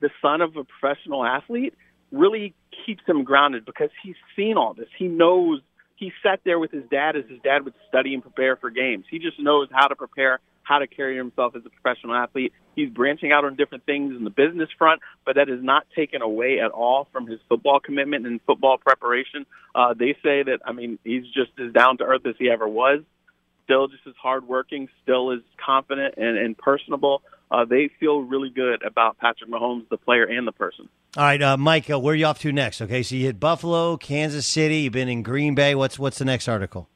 the 0.00 0.10
son 0.22 0.40
of 0.40 0.56
a 0.56 0.62
professional 0.64 1.24
athlete 1.24 1.74
really 2.12 2.54
keeps 2.86 3.02
him 3.06 3.24
grounded 3.24 3.64
because 3.64 3.90
he's 4.02 4.14
seen 4.36 4.56
all 4.56 4.74
this. 4.74 4.88
He 4.96 5.06
knows. 5.06 5.60
He 5.96 6.12
sat 6.22 6.40
there 6.44 6.58
with 6.58 6.70
his 6.70 6.84
dad 6.90 7.16
as 7.16 7.24
his 7.28 7.40
dad 7.42 7.64
would 7.64 7.74
study 7.88 8.14
and 8.14 8.22
prepare 8.22 8.56
for 8.56 8.70
games. 8.70 9.04
He 9.10 9.18
just 9.18 9.40
knows 9.40 9.68
how 9.72 9.88
to 9.88 9.96
prepare 9.96 10.38
how 10.62 10.78
to 10.78 10.86
carry 10.86 11.16
himself 11.16 11.54
as 11.56 11.62
a 11.64 11.70
professional 11.70 12.14
athlete. 12.14 12.52
He's 12.74 12.90
branching 12.90 13.32
out 13.32 13.44
on 13.44 13.56
different 13.56 13.84
things 13.86 14.14
in 14.16 14.24
the 14.24 14.30
business 14.30 14.68
front, 14.76 15.00
but 15.24 15.36
that 15.36 15.48
is 15.48 15.62
not 15.62 15.86
taken 15.94 16.22
away 16.22 16.60
at 16.60 16.70
all 16.70 17.08
from 17.12 17.26
his 17.26 17.40
football 17.48 17.80
commitment 17.80 18.26
and 18.26 18.40
football 18.46 18.78
preparation. 18.78 19.46
Uh, 19.74 19.94
they 19.94 20.12
say 20.22 20.42
that, 20.42 20.60
I 20.64 20.72
mean, 20.72 20.98
he's 21.04 21.24
just 21.24 21.52
as 21.58 21.72
down 21.72 21.98
to 21.98 22.04
earth 22.04 22.26
as 22.26 22.34
he 22.38 22.50
ever 22.50 22.68
was, 22.68 23.02
still 23.64 23.88
just 23.88 24.06
as 24.06 24.14
hardworking, 24.20 24.88
still 25.02 25.32
as 25.32 25.40
confident 25.64 26.14
and, 26.16 26.36
and 26.36 26.56
personable. 26.58 27.22
Uh, 27.50 27.64
they 27.64 27.90
feel 28.00 28.20
really 28.20 28.50
good 28.50 28.82
about 28.82 29.18
Patrick 29.18 29.50
Mahomes, 29.50 29.88
the 29.88 29.96
player 29.96 30.24
and 30.24 30.46
the 30.46 30.52
person. 30.52 30.88
All 31.16 31.22
right, 31.22 31.40
uh, 31.40 31.56
Mike, 31.56 31.88
uh, 31.88 31.98
where 32.00 32.12
are 32.12 32.16
you 32.16 32.26
off 32.26 32.40
to 32.40 32.50
next? 32.50 32.82
Okay, 32.82 33.02
so 33.04 33.14
you 33.14 33.26
hit 33.26 33.38
Buffalo, 33.38 33.96
Kansas 33.96 34.46
City. 34.46 34.78
You've 34.78 34.92
been 34.92 35.08
in 35.08 35.22
Green 35.22 35.54
Bay. 35.54 35.74
What's 35.76 35.96
what's 35.96 36.18
the 36.18 36.24
next 36.24 36.48
article? 36.48 36.88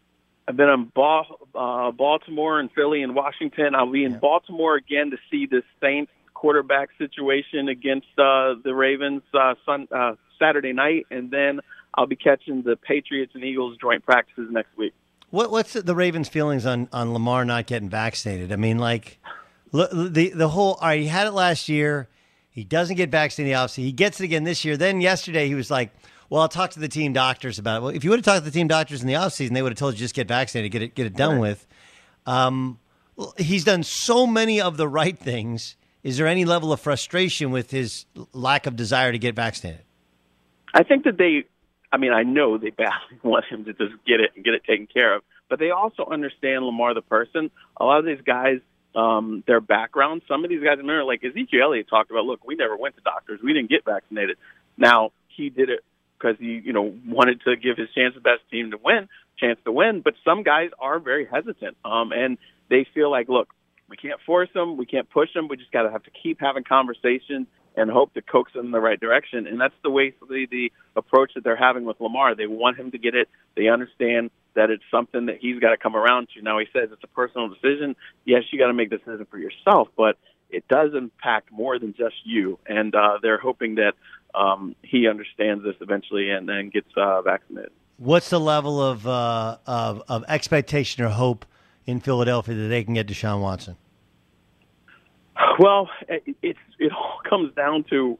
I've 0.49 0.57
been 0.57 0.69
in 0.69 0.91
ba- 0.95 1.23
uh, 1.59 1.91
Baltimore 1.91 2.61
and 2.61 2.71
Philly 2.73 3.03
and 3.03 3.15
Washington. 3.15 3.75
I'll 3.75 3.91
be 3.91 4.05
in 4.05 4.13
yeah. 4.13 4.19
Baltimore 4.19 4.77
again 4.77 5.11
to 5.11 5.17
see 5.31 5.47
the 5.47 5.63
Saints 5.81 6.13
quarterback 6.33 6.91
situation 6.99 7.69
against 7.69 8.07
uh, 8.17 8.55
the 8.63 8.73
Ravens 8.75 9.23
uh, 9.35 9.55
sun, 9.67 9.89
uh, 9.91 10.15
Saturday 10.39 10.73
night, 10.73 11.07
and 11.11 11.31
then 11.31 11.61
I'll 11.95 12.07
be 12.07 12.17
catching 12.17 12.63
the 12.63 12.77
Patriots 12.77 13.33
and 13.35 13.43
Eagles 13.43 13.77
joint 13.81 14.05
practices 14.05 14.49
next 14.51 14.77
week. 14.77 14.95
What, 15.31 15.51
what's 15.51 15.73
the 15.73 15.95
Ravens' 15.95 16.29
feelings 16.29 16.65
on, 16.65 16.89
on 16.93 17.13
Lamar 17.13 17.45
not 17.45 17.67
getting 17.67 17.91
vaccinated? 17.91 18.53
I 18.53 18.57
mean, 18.57 18.79
like 18.79 19.19
the 19.73 20.33
the 20.35 20.49
whole. 20.49 20.75
All 20.75 20.89
right, 20.89 21.01
he 21.01 21.09
had 21.09 21.27
it 21.27 21.33
last 21.33 21.69
year. 21.69 22.09
He 22.51 22.65
doesn't 22.65 22.97
get 22.97 23.11
vaccinated. 23.11 23.55
Obviously, 23.57 23.85
he 23.85 23.93
gets 23.93 24.21
it 24.21 24.25
again 24.25 24.45
this 24.45 24.65
year. 24.65 24.77
Then 24.77 25.01
yesterday, 25.01 25.49
he 25.49 25.55
was 25.55 25.71
like 25.71 25.91
well, 26.31 26.43
I'll 26.43 26.49
talk 26.49 26.71
to 26.73 26.81
the 26.81 26.89
team 26.89 27.13
doctors 27.13 27.59
about 27.59 27.79
it. 27.79 27.83
Well, 27.83 27.95
if 27.95 28.05
you 28.05 28.11
would 28.11 28.19
have 28.19 28.25
talked 28.25 28.45
to 28.45 28.51
the 28.51 28.57
team 28.57 28.69
doctors 28.69 29.01
in 29.01 29.09
the 29.09 29.15
offseason, 29.15 29.55
they 29.55 29.63
would 29.63 29.73
have 29.73 29.79
told 29.79 29.95
you 29.95 29.99
just 29.99 30.15
get 30.15 30.29
vaccinated, 30.29 30.73
get 30.73 30.83
it, 30.83 30.95
get 30.95 31.07
it 31.07 31.15
done 31.15 31.35
right. 31.35 31.41
with. 31.41 31.67
Um, 32.27 32.79
he's 33.39 33.65
done 33.65 33.83
so 33.83 34.27
many 34.27 34.61
of 34.61 34.77
the 34.77 34.89
right 34.89 35.19
things. 35.19 35.77
Is 36.03 36.19
there 36.19 36.27
any 36.27 36.45
level 36.45 36.73
of 36.73 36.81
frustration 36.81 37.51
with 37.51 37.71
his 37.71 38.07
lack 38.33 38.67
of 38.67 38.77
desire 38.77 39.13
to 39.13 39.19
get 39.19 39.35
vaccinated? 39.35 39.83
I 40.75 40.83
think 40.83 41.05
that 41.05 41.17
they, 41.17 41.45
I 41.91 41.97
mean, 41.97 42.13
I 42.13 42.23
know 42.23 42.59
they 42.59 42.71
badly 42.71 43.19
want 43.23 43.47
him 43.47 43.65
to 43.65 43.73
just 43.73 43.95
get 44.07 44.21
it 44.21 44.31
and 44.37 44.45
get 44.45 44.55
it 44.55 44.65
taken 44.65 44.87
care 44.87 45.15
of, 45.15 45.23
but 45.49 45.59
they 45.59 45.71
also 45.71 46.07
understand 46.11 46.65
Lamar 46.65 46.95
the 46.95 47.03
person. 47.03 47.51
A 47.79 47.85
lot 47.85 47.99
of 47.99 48.05
these 48.05 48.21
guys 48.25 48.61
um, 48.95 49.45
their 49.47 49.61
background. 49.61 50.23
Some 50.27 50.45
of 50.45 50.51
these 50.51 50.63
guys, 50.63 50.79
remember, 50.79 51.05
like 51.05 51.23
Ezekiel 51.25 51.63
Elliott 51.63 51.89
talked 51.89 52.11
about, 52.11 52.25
look, 52.25 52.45
we 52.45 52.57
never 52.57 52.77
went 52.77 52.97
to 52.97 53.03
doctors. 53.03 53.41
We 53.43 53.53
didn't 53.53 53.71
get 53.71 53.85
vaccinated. 53.85 54.37
Now, 54.77 55.13
he 55.29 55.51
did 55.51 55.71
it 55.71 55.85
because 56.19 56.37
he, 56.39 56.61
you 56.65 56.73
know, 56.73 56.95
wanted 57.07 57.41
to 57.43 57.57
give 57.57 57.77
his 57.77 57.89
chance 57.95 58.15
the 58.15 58.21
best 58.21 58.41
team 58.51 58.71
to 58.73 58.79
win, 58.83 59.09
chance 59.39 59.59
to 59.65 59.73
win. 59.73 60.01
But 60.01 60.15
some 60.25 60.43
guys 60.43 60.71
are 60.79 60.99
very 60.99 61.27
hesitant, 61.27 61.77
um, 61.85 62.13
and 62.13 62.39
they 62.69 62.87
feel 62.95 63.11
like, 63.11 63.29
look, 63.29 63.49
we 63.89 63.97
can't 63.97 64.21
force 64.27 64.49
them, 64.53 64.77
we 64.77 64.87
can't 64.87 65.09
push 65.09 65.33
them. 65.33 65.49
We 65.49 65.57
just 65.57 65.73
got 65.73 65.83
to 65.83 65.91
have 65.91 66.03
to 66.05 66.11
keep 66.11 66.41
having 66.41 66.65
conversations 66.65 67.47
and 67.77 67.91
hope 67.91 68.13
to 68.15 68.23
coax 68.23 68.53
them 68.53 68.67
in 68.67 68.73
the 68.73 68.81
right 68.81 68.99
direction. 68.99 69.47
And 69.47 69.61
that's 69.61 69.75
the 69.83 69.91
way 69.91 70.13
the, 70.29 70.47
the 70.51 70.73
approach 70.97 71.33
that 71.35 71.45
they're 71.45 71.57
having 71.57 71.85
with 71.85 72.01
Lamar. 72.01 72.35
They 72.35 72.47
want 72.47 72.77
him 72.77 72.91
to 72.91 72.99
get 72.99 73.15
it. 73.15 73.29
They 73.57 73.69
understand 73.69 74.31
that 74.55 74.71
it's 74.71 74.83
something 74.91 75.27
that 75.27 75.39
he's 75.41 75.61
got 75.61 75.71
to 75.71 75.77
come 75.77 75.95
around 75.95 76.29
to. 76.35 76.43
Now 76.43 76.59
he 76.59 76.67
says 76.73 76.91
it's 76.93 77.05
a 77.05 77.09
personal 77.09 77.49
decision. 77.49 77.95
Yes, 78.25 78.43
you 78.51 78.59
got 78.59 78.67
to 78.67 78.75
make 78.75 78.91
the 78.91 78.99
decision 78.99 79.27
for 79.31 79.39
yourself, 79.39 79.89
but 79.97 80.19
it 80.51 80.67
does 80.69 80.95
impact 80.95 81.53
more 81.53 81.79
than 81.79 81.95
just 81.95 82.17
you. 82.25 82.59
And 82.67 82.95
uh, 82.95 83.19
they're 83.23 83.39
hoping 83.39 83.77
that 83.77 83.95
um, 84.35 84.75
he 84.83 85.09
understands 85.09 85.65
this 85.65 85.77
eventually 85.81 86.31
and 86.31 86.49
then 86.49 86.71
gets 86.71 86.89
uh, 86.97 87.23
vaccinated. 87.23 87.73
What's 87.97 88.31
the 88.31 88.39
level 88.39 88.81
of, 88.81 89.07
uh, 89.07 89.59
of 89.67 90.03
of 90.09 90.25
expectation 90.29 91.05
or 91.05 91.09
hope 91.09 91.45
in 91.85 92.01
Philadelphia 92.01 92.55
that 92.55 92.69
they 92.69 92.85
can 92.85 92.95
get 92.95 93.09
Deshaun 93.09 93.41
Watson? 93.41 93.77
Well, 95.59 95.91
it, 96.09 96.37
it's 96.43 96.59
it 96.79 96.93
all 96.93 97.21
comes 97.29 97.55
down 97.55 97.85
to 97.91 98.19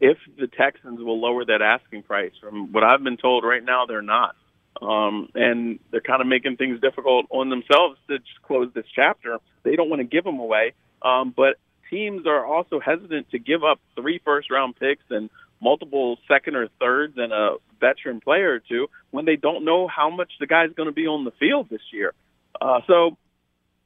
if 0.00 0.18
the 0.38 0.48
Texans 0.48 1.00
will 1.00 1.20
lower 1.20 1.44
that 1.44 1.62
asking 1.62 2.02
price. 2.02 2.32
From 2.40 2.72
what 2.72 2.82
I've 2.82 3.04
been 3.04 3.18
told, 3.18 3.44
right 3.44 3.62
now 3.62 3.86
they're 3.86 4.02
not, 4.02 4.34
um, 4.82 5.28
and 5.34 5.78
they're 5.90 6.00
kind 6.00 6.20
of 6.20 6.26
making 6.26 6.56
things 6.56 6.80
difficult 6.80 7.26
on 7.30 7.50
themselves 7.50 7.98
to 8.08 8.18
just 8.18 8.42
close 8.42 8.70
this 8.74 8.86
chapter. 8.94 9.38
They 9.62 9.76
don't 9.76 9.90
want 9.90 10.00
to 10.00 10.06
give 10.08 10.24
them 10.24 10.40
away, 10.40 10.72
um, 11.02 11.32
but 11.36 11.58
teams 11.90 12.26
are 12.26 12.46
also 12.46 12.80
hesitant 12.80 13.30
to 13.30 13.38
give 13.38 13.62
up 13.64 13.80
three 13.94 14.20
first 14.24 14.50
round 14.50 14.76
picks 14.76 15.04
and 15.10 15.28
multiple 15.60 16.18
second 16.26 16.56
or 16.56 16.68
thirds 16.80 17.14
and 17.18 17.32
a 17.32 17.56
veteran 17.80 18.20
player 18.20 18.54
or 18.54 18.60
two 18.60 18.88
when 19.10 19.24
they 19.24 19.36
don't 19.36 19.64
know 19.64 19.86
how 19.88 20.08
much 20.08 20.32
the 20.40 20.46
guy's 20.46 20.72
going 20.72 20.88
to 20.88 20.94
be 20.94 21.06
on 21.06 21.24
the 21.24 21.32
field 21.32 21.68
this 21.68 21.82
year. 21.92 22.14
Uh, 22.60 22.80
so 22.86 23.16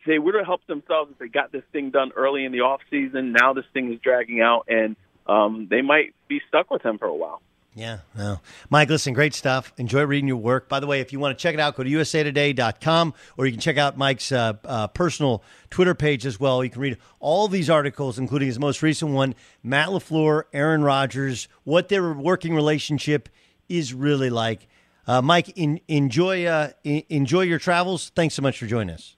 they 0.07 0.19
would 0.19 0.35
have 0.35 0.47
helped 0.47 0.67
themselves 0.67 1.11
if 1.13 1.19
they 1.19 1.29
got 1.29 1.51
this 1.51 1.65
thing 1.73 1.91
done 1.91 2.13
early 2.15 2.45
in 2.45 2.53
the 2.53 2.61
off 2.61 2.81
season. 2.91 3.33
Now 3.33 3.53
this 3.53 3.65
thing 3.73 3.93
is 3.93 4.01
dragging 4.01 4.41
out, 4.41 4.67
and 4.69 4.97
um, 5.27 5.67
they 5.71 5.83
might 5.83 6.15
be 6.29 6.41
stuck 6.49 6.71
with 6.71 6.83
him 6.83 6.99
for 6.99 7.07
a 7.07 7.15
while. 7.15 7.41
Yeah, 7.77 7.99
no. 8.17 8.39
Mike, 8.71 8.89
listen, 8.89 9.15
great 9.15 9.35
stuff. 9.35 9.73
Enjoy 9.79 10.05
reading 10.05 10.29
your 10.29 10.37
work. 10.37 10.69
By 10.69 10.79
the 10.79 10.87
way, 10.87 11.01
if 11.01 11.13
you 11.13 11.19
want 11.19 11.37
to 11.37 11.43
check 11.43 11.55
it 11.55 11.61
out, 11.61 11.75
go 11.75 11.83
to 11.83 11.91
usatoday.com 11.91 13.15
or 13.37 13.47
you 13.47 13.53
can 13.53 13.61
check 13.61 13.77
out 13.79 13.99
Mike's 13.99 14.31
uh, 14.31 14.53
uh, 14.65 14.87
personal 14.89 15.43
Twitter 15.71 15.95
page 15.95 16.25
as 16.25 16.39
well. 16.39 16.63
You 16.63 16.71
can 16.71 16.81
read 16.81 16.99
all 17.19 17.49
these 17.49 17.69
articles, 17.69 18.17
including 18.17 18.47
his 18.47 18.61
most 18.61 18.81
recent 18.81 19.11
one 19.11 19.35
Matt 19.65 19.89
LaFleur, 19.89 20.45
Aaron 20.53 20.85
Rodgers, 20.85 21.49
what 21.65 21.89
their 21.89 22.13
working 22.13 22.55
relationship 22.55 23.29
is 23.69 23.93
really 23.93 24.31
like. 24.31 24.69
Uh, 25.07 25.21
Mike, 25.21 25.49
in, 25.57 25.81
enjoy, 25.89 26.45
uh, 26.45 26.71
enjoy 26.85 27.43
your 27.43 27.59
travels. 27.59 28.13
Thanks 28.15 28.37
so 28.37 28.43
much 28.43 28.57
for 28.57 28.67
joining 28.67 28.95
us. 28.95 29.17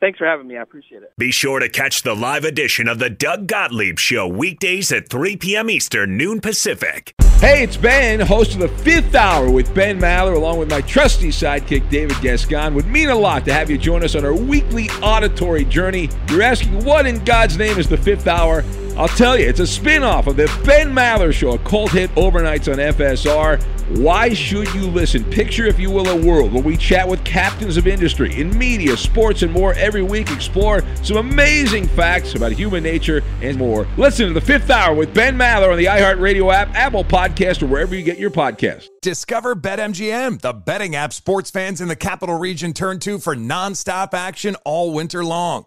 Thanks 0.00 0.18
for 0.18 0.26
having 0.26 0.46
me. 0.46 0.56
I 0.56 0.62
appreciate 0.62 1.02
it. 1.02 1.12
Be 1.16 1.30
sure 1.30 1.60
to 1.60 1.68
catch 1.68 2.02
the 2.02 2.14
live 2.14 2.44
edition 2.44 2.88
of 2.88 2.98
the 2.98 3.08
Doug 3.08 3.46
Gottlieb 3.46 3.98
Show 3.98 4.28
weekdays 4.28 4.92
at 4.92 5.08
3 5.08 5.36
p.m. 5.36 5.70
Eastern, 5.70 6.16
noon 6.16 6.40
Pacific. 6.40 7.14
Hey, 7.40 7.62
it's 7.62 7.76
Ben, 7.76 8.20
host 8.20 8.54
of 8.54 8.60
the 8.60 8.68
fifth 8.68 9.14
hour 9.14 9.50
with 9.50 9.74
Ben 9.74 9.98
Maller, 9.98 10.36
along 10.36 10.58
with 10.58 10.70
my 10.70 10.80
trusty 10.82 11.28
sidekick, 11.28 11.88
David 11.90 12.20
Gascon. 12.20 12.74
Would 12.74 12.86
mean 12.86 13.08
a 13.08 13.14
lot 13.14 13.44
to 13.46 13.52
have 13.52 13.70
you 13.70 13.78
join 13.78 14.02
us 14.02 14.14
on 14.14 14.24
our 14.24 14.34
weekly 14.34 14.88
auditory 15.02 15.64
journey. 15.64 16.08
You're 16.28 16.42
asking, 16.42 16.84
what 16.84 17.06
in 17.06 17.22
God's 17.24 17.56
name 17.56 17.78
is 17.78 17.88
the 17.88 17.96
fifth 17.96 18.26
hour? 18.26 18.62
I'll 18.96 19.08
tell 19.08 19.36
you, 19.36 19.48
it's 19.48 19.58
a 19.58 19.66
spin 19.66 20.04
off 20.04 20.28
of 20.28 20.36
the 20.36 20.46
Ben 20.64 20.92
Maller 20.92 21.32
Show, 21.32 21.54
a 21.54 21.58
cult 21.58 21.90
hit 21.90 22.14
overnights 22.14 22.72
on 22.72 22.78
FSR. 22.78 23.60
Why 23.98 24.32
should 24.32 24.72
you 24.72 24.86
listen? 24.86 25.24
Picture, 25.24 25.66
if 25.66 25.80
you 25.80 25.90
will, 25.90 26.08
a 26.08 26.24
world 26.24 26.52
where 26.52 26.62
we 26.62 26.76
chat 26.76 27.08
with 27.08 27.22
captains 27.24 27.76
of 27.76 27.88
industry 27.88 28.40
in 28.40 28.56
media, 28.56 28.96
sports, 28.96 29.42
and 29.42 29.52
more 29.52 29.74
every 29.74 30.02
week. 30.02 30.30
Explore 30.30 30.84
some 31.02 31.16
amazing 31.16 31.88
facts 31.88 32.36
about 32.36 32.52
human 32.52 32.84
nature 32.84 33.22
and 33.42 33.58
more. 33.58 33.88
Listen 33.96 34.28
to 34.28 34.32
the 34.32 34.40
fifth 34.40 34.70
hour 34.70 34.94
with 34.94 35.12
Ben 35.12 35.36
Maller 35.36 35.72
on 35.72 35.76
the 35.76 35.86
iHeartRadio 35.86 36.54
app, 36.54 36.72
Apple 36.74 37.04
Podcast, 37.04 37.64
or 37.64 37.66
wherever 37.66 37.96
you 37.96 38.04
get 38.04 38.18
your 38.18 38.30
podcasts. 38.30 38.86
Discover 39.02 39.56
BetMGM, 39.56 40.40
the 40.40 40.52
betting 40.52 40.94
app 40.94 41.12
sports 41.12 41.50
fans 41.50 41.80
in 41.80 41.88
the 41.88 41.96
capital 41.96 42.38
region 42.38 42.72
turn 42.72 43.00
to 43.00 43.18
for 43.18 43.34
nonstop 43.34 44.14
action 44.14 44.56
all 44.64 44.92
winter 44.92 45.24
long. 45.24 45.66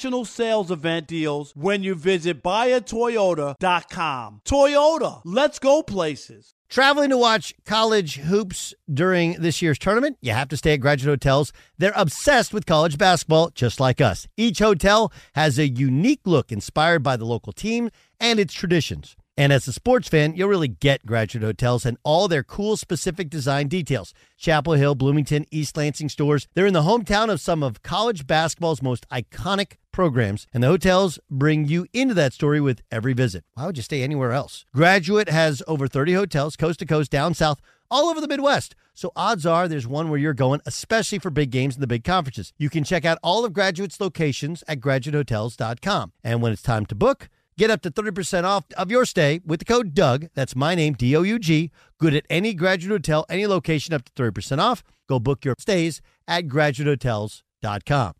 national 0.00 0.24
sales 0.24 0.70
event 0.70 1.06
deals 1.06 1.52
when 1.54 1.82
you 1.82 1.94
visit 1.94 2.42
buyatoyota.com. 2.42 4.40
Toyota, 4.46 5.20
let's 5.26 5.58
go 5.58 5.82
places. 5.82 6.54
Traveling 6.70 7.10
to 7.10 7.18
watch 7.18 7.52
college 7.66 8.16
hoops 8.16 8.72
during 8.90 9.32
this 9.32 9.60
year's 9.60 9.78
tournament? 9.78 10.16
You 10.22 10.32
have 10.32 10.48
to 10.48 10.56
stay 10.56 10.72
at 10.72 10.80
graduate 10.80 11.22
hotels. 11.22 11.52
They're 11.76 11.92
obsessed 11.94 12.54
with 12.54 12.64
college 12.64 12.96
basketball, 12.96 13.50
just 13.50 13.78
like 13.78 14.00
us. 14.00 14.26
Each 14.38 14.60
hotel 14.60 15.12
has 15.34 15.58
a 15.58 15.68
unique 15.68 16.22
look 16.24 16.50
inspired 16.50 17.02
by 17.02 17.18
the 17.18 17.26
local 17.26 17.52
team 17.52 17.90
and 18.18 18.40
its 18.40 18.54
traditions. 18.54 19.16
And 19.40 19.54
as 19.54 19.66
a 19.66 19.72
sports 19.72 20.06
fan, 20.06 20.34
you'll 20.34 20.50
really 20.50 20.68
get 20.68 21.06
Graduate 21.06 21.42
Hotels 21.42 21.86
and 21.86 21.96
all 22.02 22.28
their 22.28 22.42
cool, 22.42 22.76
specific 22.76 23.30
design 23.30 23.68
details. 23.68 24.12
Chapel 24.36 24.74
Hill, 24.74 24.94
Bloomington, 24.94 25.46
East 25.50 25.78
Lansing 25.78 26.10
Storrs. 26.10 26.46
They're 26.52 26.66
in 26.66 26.74
the 26.74 26.82
hometown 26.82 27.30
of 27.30 27.40
some 27.40 27.62
of 27.62 27.82
college 27.82 28.26
basketball's 28.26 28.82
most 28.82 29.08
iconic 29.08 29.78
programs, 29.92 30.46
and 30.52 30.62
the 30.62 30.66
hotels 30.66 31.18
bring 31.30 31.64
you 31.64 31.86
into 31.94 32.12
that 32.12 32.34
story 32.34 32.60
with 32.60 32.82
every 32.92 33.14
visit. 33.14 33.44
Why 33.54 33.64
would 33.64 33.78
you 33.78 33.82
stay 33.82 34.02
anywhere 34.02 34.32
else? 34.32 34.66
Graduate 34.74 35.30
has 35.30 35.62
over 35.66 35.88
30 35.88 36.12
hotels, 36.12 36.54
coast 36.54 36.80
to 36.80 36.84
coast, 36.84 37.10
down 37.10 37.32
south, 37.32 37.62
all 37.90 38.10
over 38.10 38.20
the 38.20 38.28
Midwest. 38.28 38.74
So 38.92 39.10
odds 39.16 39.46
are 39.46 39.68
there's 39.68 39.86
one 39.86 40.10
where 40.10 40.18
you're 40.18 40.34
going, 40.34 40.60
especially 40.66 41.18
for 41.18 41.30
big 41.30 41.50
games 41.50 41.76
and 41.76 41.82
the 41.82 41.86
big 41.86 42.04
conferences. 42.04 42.52
You 42.58 42.68
can 42.68 42.84
check 42.84 43.06
out 43.06 43.16
all 43.22 43.46
of 43.46 43.54
Graduate's 43.54 44.02
locations 44.02 44.62
at 44.68 44.80
graduatehotels.com. 44.80 46.12
And 46.22 46.42
when 46.42 46.52
it's 46.52 46.60
time 46.60 46.84
to 46.84 46.94
book, 46.94 47.30
Get 47.58 47.70
up 47.70 47.82
to 47.82 47.90
30% 47.90 48.44
off 48.44 48.64
of 48.76 48.90
your 48.90 49.04
stay 49.04 49.40
with 49.44 49.58
the 49.58 49.64
code 49.64 49.94
Doug. 49.94 50.28
That's 50.34 50.56
my 50.56 50.74
name, 50.74 50.94
D 50.94 51.14
O 51.16 51.22
U 51.22 51.38
G. 51.38 51.70
Good 51.98 52.14
at 52.14 52.24
any 52.30 52.54
graduate 52.54 52.92
hotel, 52.92 53.26
any 53.28 53.46
location, 53.46 53.92
up 53.92 54.04
to 54.04 54.12
30% 54.12 54.58
off. 54.58 54.82
Go 55.08 55.18
book 55.18 55.44
your 55.44 55.54
stays 55.58 56.00
at 56.26 56.46
graduatehotels.com. 56.46 58.12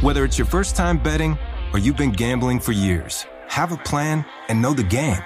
Whether 0.00 0.24
it's 0.24 0.38
your 0.38 0.46
first 0.46 0.76
time 0.76 1.02
betting 1.02 1.36
or 1.72 1.78
you've 1.78 1.96
been 1.96 2.12
gambling 2.12 2.60
for 2.60 2.72
years, 2.72 3.26
have 3.48 3.72
a 3.72 3.76
plan 3.78 4.24
and 4.48 4.60
know 4.62 4.72
the 4.72 4.84
game. 4.84 5.22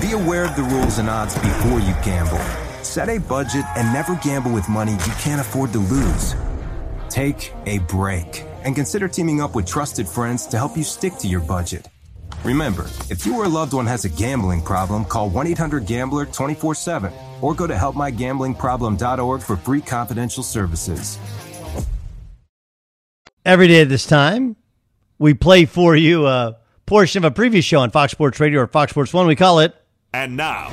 Be 0.00 0.12
aware 0.12 0.44
of 0.44 0.56
the 0.56 0.62
rules 0.62 0.98
and 0.98 1.08
odds 1.08 1.34
before 1.34 1.80
you 1.80 1.94
gamble. 2.04 2.38
Set 2.84 3.08
a 3.08 3.18
budget 3.18 3.64
and 3.76 3.92
never 3.92 4.14
gamble 4.16 4.52
with 4.52 4.68
money 4.68 4.92
you 4.92 5.12
can't 5.18 5.40
afford 5.40 5.72
to 5.72 5.78
lose. 5.78 6.34
Take 7.08 7.52
a 7.66 7.78
break 7.80 8.44
and 8.64 8.74
consider 8.74 9.08
teaming 9.08 9.40
up 9.40 9.54
with 9.54 9.66
trusted 9.66 10.08
friends 10.08 10.46
to 10.48 10.56
help 10.56 10.76
you 10.76 10.84
stick 10.84 11.14
to 11.18 11.28
your 11.28 11.40
budget. 11.40 11.88
Remember, 12.44 12.86
if 13.10 13.26
you 13.26 13.36
or 13.36 13.44
a 13.44 13.48
loved 13.48 13.72
one 13.72 13.86
has 13.86 14.04
a 14.04 14.08
gambling 14.08 14.62
problem, 14.62 15.04
call 15.04 15.28
1 15.28 15.46
800 15.48 15.86
Gambler 15.86 16.26
24 16.26 16.74
7 16.74 17.12
or 17.40 17.54
go 17.54 17.66
to 17.66 17.74
helpmygamblingproblem.org 17.74 19.42
for 19.42 19.56
free 19.56 19.80
confidential 19.80 20.42
services. 20.42 21.18
Every 23.44 23.68
day 23.68 23.82
at 23.82 23.88
this 23.88 24.06
time, 24.06 24.56
we 25.18 25.34
play 25.34 25.64
for 25.64 25.96
you 25.96 26.26
a 26.26 26.58
portion 26.86 27.24
of 27.24 27.32
a 27.32 27.34
previous 27.34 27.64
show 27.64 27.80
on 27.80 27.90
Fox 27.90 28.12
Sports 28.12 28.40
Radio 28.40 28.60
or 28.60 28.66
Fox 28.66 28.92
Sports 28.92 29.12
One. 29.12 29.26
We 29.26 29.36
call 29.36 29.60
it. 29.60 29.74
And 30.12 30.36
now. 30.36 30.70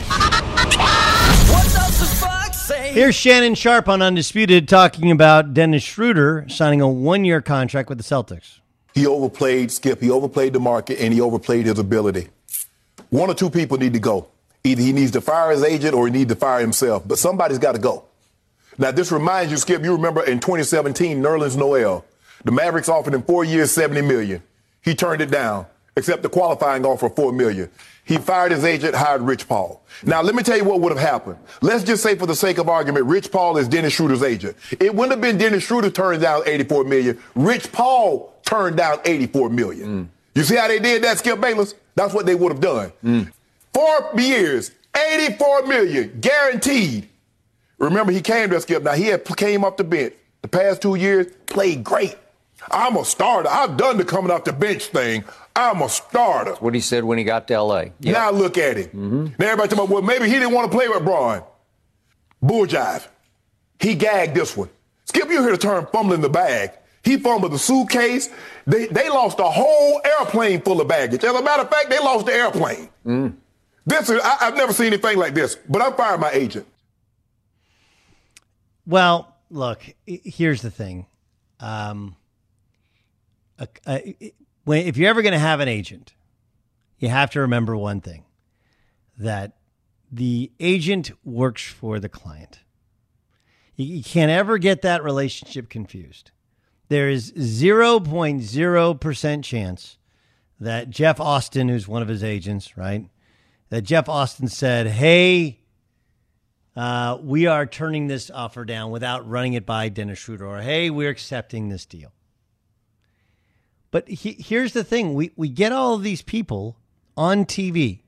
Here's 2.97 3.13
Shannon 3.13 3.53
Sharpe 3.53 3.89
on 3.89 4.01
Undisputed 4.01 4.67
talking 4.67 5.11
about 5.11 5.53
Dennis 5.53 5.83
Schroeder 5.83 6.49
signing 6.49 6.81
a 6.81 6.87
one 6.87 7.25
year 7.25 7.43
contract 7.43 7.89
with 7.89 7.99
the 7.99 8.03
Celtics. 8.03 8.57
He 8.95 9.05
overplayed 9.05 9.71
Skip, 9.71 10.01
he 10.01 10.09
overplayed 10.09 10.53
the 10.53 10.59
market, 10.59 10.99
and 10.99 11.13
he 11.13 11.21
overplayed 11.21 11.67
his 11.67 11.77
ability. 11.77 12.29
One 13.11 13.29
or 13.29 13.35
two 13.35 13.51
people 13.51 13.77
need 13.77 13.93
to 13.93 13.99
go. 13.99 14.29
Either 14.63 14.81
he 14.81 14.93
needs 14.93 15.11
to 15.11 15.21
fire 15.21 15.51
his 15.51 15.63
agent 15.63 15.93
or 15.93 16.07
he 16.07 16.11
needs 16.11 16.29
to 16.29 16.35
fire 16.35 16.59
himself, 16.59 17.07
but 17.07 17.19
somebody's 17.19 17.59
got 17.59 17.73
to 17.73 17.79
go. 17.79 18.05
Now, 18.79 18.89
this 18.89 19.11
reminds 19.11 19.51
you, 19.51 19.57
Skip, 19.57 19.83
you 19.83 19.91
remember 19.91 20.23
in 20.23 20.39
2017, 20.39 21.21
Nerlens 21.21 21.55
Noel, 21.55 22.03
the 22.45 22.51
Mavericks 22.51 22.89
offered 22.89 23.13
him 23.13 23.21
four 23.21 23.45
years, 23.45 23.69
70 23.69 24.01
million. 24.01 24.41
He 24.81 24.95
turned 24.95 25.21
it 25.21 25.29
down, 25.29 25.67
except 25.95 26.23
the 26.23 26.29
qualifying 26.29 26.83
offer, 26.83 27.09
four 27.09 27.31
million. 27.31 27.69
He 28.07 28.17
fired 28.17 28.53
his 28.53 28.63
agent, 28.63 28.95
hired 28.95 29.21
Rich 29.21 29.49
Paul. 29.49 29.83
Now, 30.03 30.21
let 30.21 30.33
me 30.33 30.41
tell 30.41 30.55
you 30.55 30.63
what 30.63 30.79
would 30.79 30.93
have 30.93 31.01
happened. 31.01 31.37
Let's 31.61 31.83
just 31.83 32.01
say, 32.01 32.15
for 32.15 32.25
the 32.25 32.35
sake 32.35 32.57
of 32.57 32.69
argument, 32.69 33.05
Rich 33.05 33.33
Paul 33.33 33.57
is 33.57 33.67
Dennis 33.67 33.91
Schroeder's 33.91 34.23
agent. 34.23 34.55
It 34.79 34.95
wouldn't 34.95 35.11
have 35.11 35.21
been 35.21 35.37
Dennis 35.37 35.65
Schroeder 35.65 35.89
turned 35.89 36.21
down 36.21 36.43
84 36.45 36.85
million. 36.85 37.21
Rich 37.35 37.69
Paul 37.73 38.33
turned 38.45 38.77
down 38.77 38.99
84 39.03 39.49
million. 39.49 40.05
Mm. 40.05 40.07
You 40.35 40.43
see 40.43 40.55
how 40.55 40.69
they 40.69 40.79
did 40.79 41.03
that, 41.03 41.17
Skip 41.17 41.41
Bayless? 41.41 41.75
That's 41.95 42.13
what 42.13 42.25
they 42.25 42.35
would 42.35 42.53
have 42.53 42.61
done. 42.61 42.93
Mm. 43.03 43.31
Four 43.73 44.11
years, 44.17 44.71
84 44.95 45.65
million, 45.65 46.17
guaranteed. 46.21 47.09
Remember, 47.77 48.13
he 48.13 48.21
came 48.21 48.49
to 48.51 48.61
Skip. 48.61 48.83
Now, 48.83 48.93
he 48.93 49.07
had 49.07 49.25
came 49.35 49.65
off 49.65 49.75
the 49.75 49.83
bench. 49.83 50.13
The 50.43 50.47
past 50.47 50.81
two 50.81 50.95
years, 50.95 51.27
played 51.45 51.83
great. 51.83 52.15
I'm 52.71 52.95
a 52.95 53.05
starter. 53.05 53.49
I've 53.49 53.77
done 53.77 53.97
the 53.97 54.05
coming 54.05 54.31
off 54.31 54.45
the 54.45 54.53
bench 54.53 54.85
thing. 54.85 55.25
I'm 55.57 55.81
a 55.81 55.89
starter. 55.89 56.51
That's 56.51 56.61
what 56.61 56.75
he 56.75 56.79
said 56.79 57.03
when 57.03 57.17
he 57.17 57.23
got 57.23 57.47
to 57.47 57.55
L.A. 57.55 57.91
Yep. 57.99 58.13
Now 58.13 58.31
look 58.31 58.57
at 58.59 58.77
him. 58.77 58.85
Mm-hmm. 58.85 59.25
Now 59.39 59.47
everybody 59.47 59.69
talking 59.69 59.85
about, 59.85 59.89
well, 59.89 60.01
maybe 60.03 60.27
he 60.27 60.33
didn't 60.33 60.53
want 60.53 60.71
to 60.71 60.77
play 60.77 60.87
with 60.87 61.03
Bron. 61.03 61.43
Bull 62.41 62.67
jive. 62.67 63.07
He 63.79 63.95
gagged 63.95 64.35
this 64.35 64.55
one. 64.55 64.69
Skip, 65.05 65.29
you 65.29 65.41
hear 65.41 65.51
the 65.51 65.57
term 65.57 65.87
fumbling 65.91 66.21
the 66.21 66.29
bag. 66.29 66.71
He 67.03 67.17
fumbled 67.17 67.53
the 67.53 67.59
suitcase. 67.59 68.29
They, 68.67 68.85
they 68.87 69.09
lost 69.09 69.39
a 69.39 69.43
whole 69.45 70.01
airplane 70.05 70.61
full 70.61 70.79
of 70.79 70.87
baggage. 70.87 71.23
As 71.23 71.33
a 71.33 71.41
matter 71.41 71.63
of 71.63 71.69
fact, 71.69 71.89
they 71.89 71.99
lost 71.99 72.25
the 72.25 72.33
airplane. 72.33 72.89
Mm. 73.05 73.33
This 73.85 74.09
is, 74.09 74.21
I, 74.23 74.37
I've 74.41 74.55
never 74.55 74.73
seen 74.73 74.87
anything 74.87 75.17
like 75.17 75.33
this, 75.33 75.55
but 75.67 75.81
I'm 75.81 75.93
firing 75.93 76.19
my 76.21 76.31
agent. 76.31 76.67
Well, 78.85 79.33
look, 79.49 79.81
here's 80.05 80.61
the 80.61 80.71
thing. 80.71 81.05
Um, 81.59 82.15
when 84.67 84.85
if 84.85 84.97
you're 84.97 85.09
ever 85.09 85.21
going 85.21 85.31
to 85.31 85.39
have 85.39 85.61
an 85.61 85.69
agent, 85.69 86.13
you 86.99 87.07
have 87.07 87.31
to 87.31 87.39
remember 87.39 87.77
one 87.77 88.01
thing 88.01 88.25
that 89.17 89.55
the 90.11 90.51
agent 90.59 91.09
works 91.23 91.63
for 91.63 92.01
the 92.01 92.09
client. 92.09 92.59
You, 93.77 93.85
you 93.85 94.03
can't 94.03 94.29
ever 94.29 94.57
get 94.57 94.81
that 94.81 95.05
relationship 95.05 95.69
confused. 95.69 96.31
There 96.89 97.09
is 97.09 97.31
0.0% 97.31 99.43
chance 99.43 99.97
that 100.59 100.89
Jeff 100.89 101.21
Austin, 101.21 101.69
who's 101.69 101.87
one 101.87 102.01
of 102.01 102.09
his 102.09 102.23
agents, 102.23 102.75
right? 102.75 103.09
That 103.69 103.83
Jeff 103.83 104.09
Austin 104.09 104.49
said, 104.49 104.87
hey, 104.87 105.61
uh, 106.75 107.17
we 107.21 107.47
are 107.47 107.65
turning 107.65 108.07
this 108.07 108.29
offer 108.29 108.65
down 108.65 108.91
without 108.91 109.29
running 109.29 109.53
it 109.53 109.65
by 109.65 109.87
Dennis 109.87 110.19
Schroeder, 110.19 110.45
or 110.45 110.59
hey, 110.59 110.89
we're 110.89 111.09
accepting 111.09 111.69
this 111.69 111.85
deal. 111.85 112.11
But 113.91 114.07
he, 114.09 114.33
here's 114.33 114.73
the 114.73 114.83
thing 114.83 115.13
we, 115.13 115.31
we 115.35 115.49
get 115.49 115.71
all 115.71 115.93
of 115.93 116.03
these 116.03 116.21
people 116.21 116.77
on 117.15 117.45
TV 117.45 118.01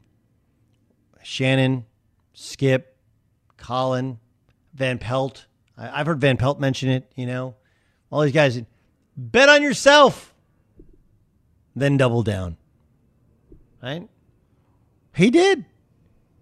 Shannon, 1.24 1.86
Skip, 2.34 2.96
Colin, 3.58 4.20
Van 4.74 4.98
Pelt. 4.98 5.46
I, 5.78 5.98
have 5.98 6.08
heard 6.08 6.22
Van 6.22 6.38
Pelt 6.38 6.60
mention 6.60 6.90
it, 6.90 7.12
you 7.16 7.26
know. 7.26 7.56
All 8.12 8.22
these 8.22 8.34
guys 8.34 8.62
bet 9.16 9.50
on 9.50 9.62
yourself, 9.62 10.34
then 11.76 11.98
double 11.98 12.24
down. 12.24 12.58
Right? 13.82 14.08
He 15.16 15.30
did. 15.30 15.66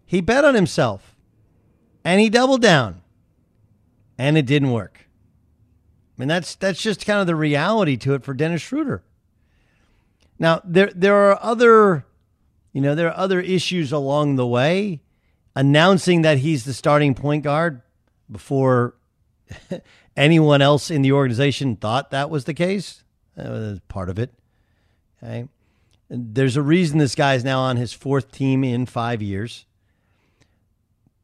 He 0.06 0.22
bet 0.22 0.46
on 0.46 0.56
himself 0.56 1.16
and 2.04 2.22
he 2.22 2.30
doubled 2.30 2.62
down 2.62 3.02
and 4.18 4.38
it 4.38 4.46
didn't 4.46 4.72
work. 4.72 5.08
I 6.18 6.22
mean, 6.22 6.30
that's 6.30 6.56
that's 6.56 6.82
just 6.82 7.06
kind 7.06 7.20
of 7.20 7.28
the 7.28 7.36
reality 7.36 7.98
to 7.98 8.14
it 8.14 8.24
for 8.24 8.34
Dennis 8.34 8.62
Schroeder. 8.62 9.04
Now 10.40 10.62
there 10.64 10.92
there 10.96 11.16
are 11.16 11.40
other, 11.42 12.06
you 12.74 12.82
know, 12.82 12.96
there 12.96 13.08
are 13.10 13.18
other 13.18 13.40
issues 13.40 13.92
along 13.92 14.36
the 14.36 14.48
way. 14.48 15.02
Announcing 15.56 16.22
that 16.22 16.38
he's 16.38 16.66
the 16.66 16.74
starting 16.74 17.16
point 17.16 17.44
guard 17.44 17.82
before 18.30 18.94
anyone 20.16 20.62
else 20.62 20.92
in 20.92 21.02
the 21.02 21.14
organization 21.14 21.76
thought 21.76 22.12
that 22.12 22.30
was 22.30 22.46
the 22.46 22.54
case. 22.54 23.04
Part 23.88 24.10
of 24.10 24.20
it. 24.20 24.34
Okay. 25.24 25.48
And 26.10 26.36
there's 26.36 26.58
a 26.58 26.62
reason 26.62 27.00
this 27.00 27.16
guy's 27.16 27.44
now 27.44 27.60
on 27.60 27.78
his 27.78 27.92
fourth 27.92 28.32
team 28.32 28.64
in 28.64 28.86
five 28.86 29.22
years. 29.22 29.66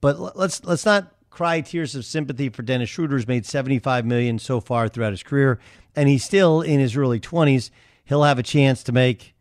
But 0.01 0.35
let's 0.35 0.63
let's 0.63 0.85
not 0.85 1.13
cry 1.29 1.61
tears 1.61 1.95
of 1.95 2.05
sympathy 2.05 2.49
for 2.49 2.61
Dennis 2.61 2.89
Schroeder, 2.89 3.15
who's 3.15 3.27
made 3.27 3.45
75 3.45 4.05
million 4.05 4.37
so 4.37 4.59
far 4.59 4.87
throughout 4.87 5.13
his 5.13 5.23
career, 5.23 5.59
and 5.95 6.09
he's 6.09 6.23
still 6.23 6.61
in 6.61 6.79
his 6.79 6.95
early 6.97 7.19
20s 7.19 7.69
he'll 8.13 8.21
have 8.21 8.37
a 8.37 8.43
chance 8.43 8.83
to 8.83 8.91
make 8.91 9.33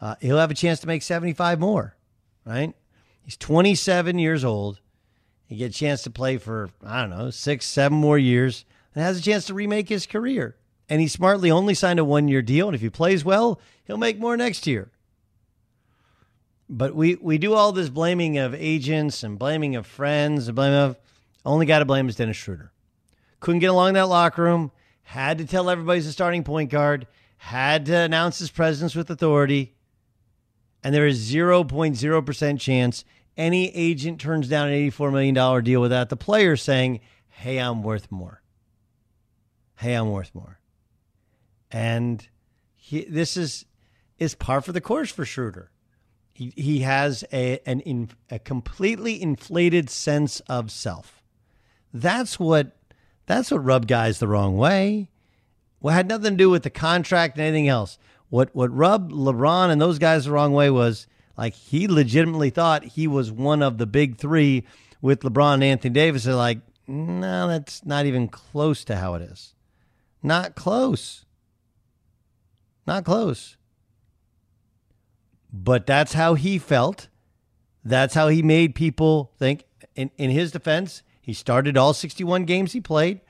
uh, 0.00 0.14
he'll 0.20 0.38
have 0.38 0.50
a 0.50 0.54
chance 0.54 0.78
to 0.80 0.86
make 0.86 1.02
75 1.02 1.58
more, 1.58 1.96
right? 2.44 2.72
He's 3.22 3.36
27 3.36 4.18
years 4.18 4.44
old. 4.44 4.80
He 5.46 5.56
get 5.56 5.70
a 5.70 5.74
chance 5.74 6.02
to 6.02 6.10
play 6.10 6.36
for 6.36 6.70
I 6.84 7.00
don't 7.00 7.10
know 7.10 7.30
six, 7.30 7.66
seven 7.66 7.98
more 7.98 8.16
years, 8.16 8.64
and 8.94 9.02
has 9.02 9.18
a 9.18 9.22
chance 9.22 9.46
to 9.46 9.54
remake 9.54 9.88
his 9.88 10.06
career. 10.06 10.56
And 10.88 11.00
he 11.00 11.08
smartly 11.08 11.50
only 11.50 11.74
signed 11.74 11.98
a 11.98 12.04
one-year 12.04 12.42
deal, 12.42 12.68
and 12.68 12.74
if 12.74 12.82
he 12.82 12.90
plays 12.90 13.24
well, 13.24 13.58
he'll 13.84 13.96
make 13.96 14.18
more 14.18 14.36
next 14.36 14.66
year. 14.66 14.92
But 16.68 16.94
we 16.94 17.16
we 17.16 17.36
do 17.36 17.54
all 17.54 17.72
this 17.72 17.88
blaming 17.88 18.38
of 18.38 18.54
agents 18.54 19.24
and 19.24 19.38
blaming 19.38 19.74
of 19.74 19.88
friends 19.88 20.46
and 20.46 20.54
blaming 20.54 20.78
of 20.78 20.98
only 21.44 21.66
got 21.66 21.80
to 21.80 21.84
blame 21.84 22.08
is 22.08 22.14
Dennis 22.14 22.36
Schroeder. 22.36 22.70
Couldn't 23.40 23.60
get 23.60 23.70
along 23.70 23.94
that 23.94 24.08
locker 24.08 24.42
room. 24.42 24.70
Had 25.02 25.38
to 25.38 25.46
tell 25.46 25.68
everybody 25.68 25.98
he's 25.98 26.06
a 26.06 26.12
starting 26.12 26.44
point 26.44 26.70
guard 26.70 27.08
had 27.44 27.84
to 27.84 27.94
announce 27.94 28.38
his 28.38 28.50
presence 28.50 28.94
with 28.94 29.10
authority, 29.10 29.74
and 30.82 30.94
there 30.94 31.06
is 31.06 31.30
0.0% 31.30 32.58
chance 32.58 33.04
any 33.36 33.68
agent 33.74 34.18
turns 34.18 34.48
down 34.48 34.68
an 34.68 34.90
$84 34.90 35.12
million 35.12 35.62
deal 35.62 35.82
without 35.82 36.08
the 36.08 36.16
player 36.16 36.56
saying, 36.56 37.00
hey, 37.28 37.58
I'm 37.58 37.82
worth 37.82 38.10
more. 38.10 38.40
Hey, 39.76 39.92
I'm 39.92 40.10
worth 40.10 40.34
more. 40.34 40.58
And 41.70 42.26
he, 42.76 43.04
this 43.04 43.36
is 43.36 43.66
is 44.18 44.34
par 44.34 44.62
for 44.62 44.72
the 44.72 44.80
course 44.80 45.10
for 45.10 45.26
Schroeder. 45.26 45.70
He, 46.32 46.54
he 46.56 46.78
has 46.80 47.24
a, 47.30 47.58
an 47.68 47.80
in, 47.80 48.08
a 48.30 48.38
completely 48.38 49.20
inflated 49.20 49.90
sense 49.90 50.40
of 50.48 50.70
self. 50.70 51.22
That's 51.92 52.40
what 52.40 52.78
that's 53.26 53.50
what 53.50 53.64
rubbed 53.64 53.88
guys 53.88 54.18
the 54.18 54.28
wrong 54.28 54.56
way. 54.56 55.10
Well, 55.84 55.94
had 55.94 56.08
nothing 56.08 56.30
to 56.30 56.36
do 56.38 56.48
with 56.48 56.62
the 56.62 56.70
contract 56.70 57.36
and 57.36 57.46
anything 57.46 57.68
else. 57.68 57.98
What 58.30 58.54
what 58.54 58.74
rubbed 58.74 59.12
LeBron 59.12 59.68
and 59.68 59.78
those 59.78 59.98
guys 59.98 60.24
the 60.24 60.30
wrong 60.30 60.54
way 60.54 60.70
was 60.70 61.06
like 61.36 61.52
he 61.52 61.86
legitimately 61.88 62.48
thought 62.48 62.84
he 62.84 63.06
was 63.06 63.30
one 63.30 63.62
of 63.62 63.76
the 63.76 63.84
big 63.84 64.16
three 64.16 64.64
with 65.02 65.20
LeBron 65.20 65.56
and 65.56 65.64
Anthony 65.64 65.92
Davis. 65.92 66.24
They're 66.24 66.34
like, 66.34 66.60
no, 66.86 67.48
that's 67.48 67.84
not 67.84 68.06
even 68.06 68.28
close 68.28 68.82
to 68.84 68.96
how 68.96 69.12
it 69.12 69.20
is. 69.20 69.54
Not 70.22 70.54
close. 70.54 71.26
Not 72.86 73.04
close. 73.04 73.58
But 75.52 75.86
that's 75.86 76.14
how 76.14 76.32
he 76.32 76.58
felt. 76.58 77.08
That's 77.84 78.14
how 78.14 78.28
he 78.28 78.42
made 78.42 78.74
people 78.74 79.32
think. 79.38 79.64
In, 79.94 80.10
in 80.16 80.30
his 80.30 80.50
defense, 80.50 81.02
he 81.20 81.34
started 81.34 81.76
all 81.76 81.92
61 81.92 82.46
games 82.46 82.72
he 82.72 82.80
played. 82.80 83.20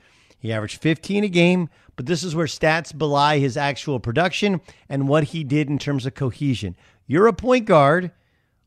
He 0.45 0.53
averaged 0.53 0.79
15 0.79 1.23
a 1.23 1.27
game, 1.27 1.69
but 1.95 2.05
this 2.05 2.23
is 2.23 2.35
where 2.35 2.45
stats 2.45 2.95
belie 2.95 3.39
his 3.39 3.57
actual 3.57 3.99
production 3.99 4.61
and 4.89 5.07
what 5.07 5.25
he 5.25 5.43
did 5.43 5.69
in 5.69 5.77
terms 5.77 6.05
of 6.05 6.13
cohesion. 6.13 6.75
You're 7.07 7.27
a 7.27 7.33
point 7.33 7.65
guard 7.65 8.11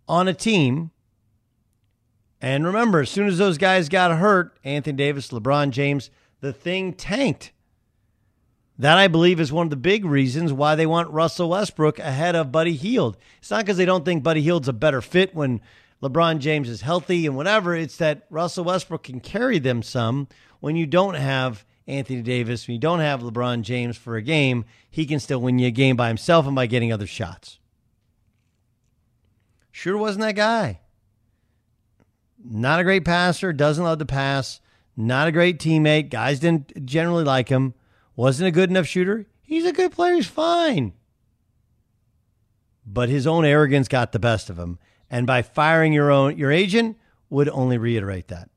on 0.08 0.28
a 0.28 0.34
team. 0.34 0.90
And 2.40 2.64
remember, 2.64 3.00
as 3.00 3.10
soon 3.10 3.26
as 3.26 3.38
those 3.38 3.58
guys 3.58 3.88
got 3.88 4.16
hurt, 4.16 4.56
Anthony 4.64 4.96
Davis, 4.96 5.28
LeBron 5.28 5.70
James, 5.70 6.10
the 6.40 6.52
thing 6.52 6.92
tanked. 6.92 7.52
That 8.78 8.96
I 8.96 9.08
believe 9.08 9.40
is 9.40 9.52
one 9.52 9.66
of 9.66 9.70
the 9.70 9.76
big 9.76 10.04
reasons 10.04 10.52
why 10.52 10.76
they 10.76 10.86
want 10.86 11.10
Russell 11.10 11.50
Westbrook 11.50 11.98
ahead 11.98 12.36
of 12.36 12.52
Buddy 12.52 12.74
Hield. 12.74 13.16
It's 13.38 13.50
not 13.50 13.64
because 13.64 13.76
they 13.76 13.84
don't 13.84 14.04
think 14.04 14.22
Buddy 14.22 14.40
Hield's 14.40 14.68
a 14.68 14.72
better 14.72 15.00
fit 15.00 15.34
when 15.34 15.60
LeBron 16.00 16.38
James 16.38 16.68
is 16.68 16.82
healthy 16.82 17.26
and 17.26 17.36
whatever. 17.36 17.74
It's 17.74 17.96
that 17.96 18.26
Russell 18.30 18.64
Westbrook 18.64 19.02
can 19.02 19.18
carry 19.18 19.58
them 19.58 19.82
some 19.82 20.28
when 20.60 20.76
you 20.76 20.86
don't 20.86 21.14
have 21.14 21.64
Anthony 21.88 22.20
Davis, 22.20 22.68
when 22.68 22.74
you 22.74 22.80
don't 22.80 23.00
have 23.00 23.22
LeBron 23.22 23.62
James 23.62 23.96
for 23.96 24.16
a 24.16 24.22
game, 24.22 24.66
he 24.90 25.06
can 25.06 25.18
still 25.18 25.40
win 25.40 25.58
you 25.58 25.68
a 25.68 25.72
game 25.72 25.96
by 25.96 26.08
himself 26.08 26.46
and 26.46 26.54
by 26.54 26.66
getting 26.66 26.92
other 26.92 27.06
shots. 27.06 27.58
Sure 29.72 29.96
wasn't 29.96 30.20
that 30.22 30.36
guy. 30.36 30.80
Not 32.44 32.78
a 32.78 32.84
great 32.84 33.06
passer, 33.06 33.54
doesn't 33.54 33.82
love 33.82 33.98
to 34.00 34.06
pass, 34.06 34.60
not 34.96 35.28
a 35.28 35.32
great 35.32 35.58
teammate. 35.58 36.10
Guys 36.10 36.40
didn't 36.40 36.84
generally 36.84 37.24
like 37.24 37.48
him. 37.48 37.72
Wasn't 38.16 38.46
a 38.46 38.52
good 38.52 38.68
enough 38.68 38.86
shooter. 38.86 39.26
He's 39.42 39.64
a 39.64 39.72
good 39.72 39.92
player. 39.92 40.14
He's 40.14 40.26
fine. 40.26 40.92
But 42.84 43.08
his 43.08 43.26
own 43.26 43.44
arrogance 43.44 43.88
got 43.88 44.12
the 44.12 44.18
best 44.18 44.50
of 44.50 44.58
him. 44.58 44.78
And 45.08 45.26
by 45.26 45.40
firing 45.42 45.92
your 45.92 46.10
own 46.10 46.36
your 46.36 46.52
agent 46.52 46.98
would 47.30 47.48
only 47.48 47.78
reiterate 47.78 48.28
that. 48.28 48.50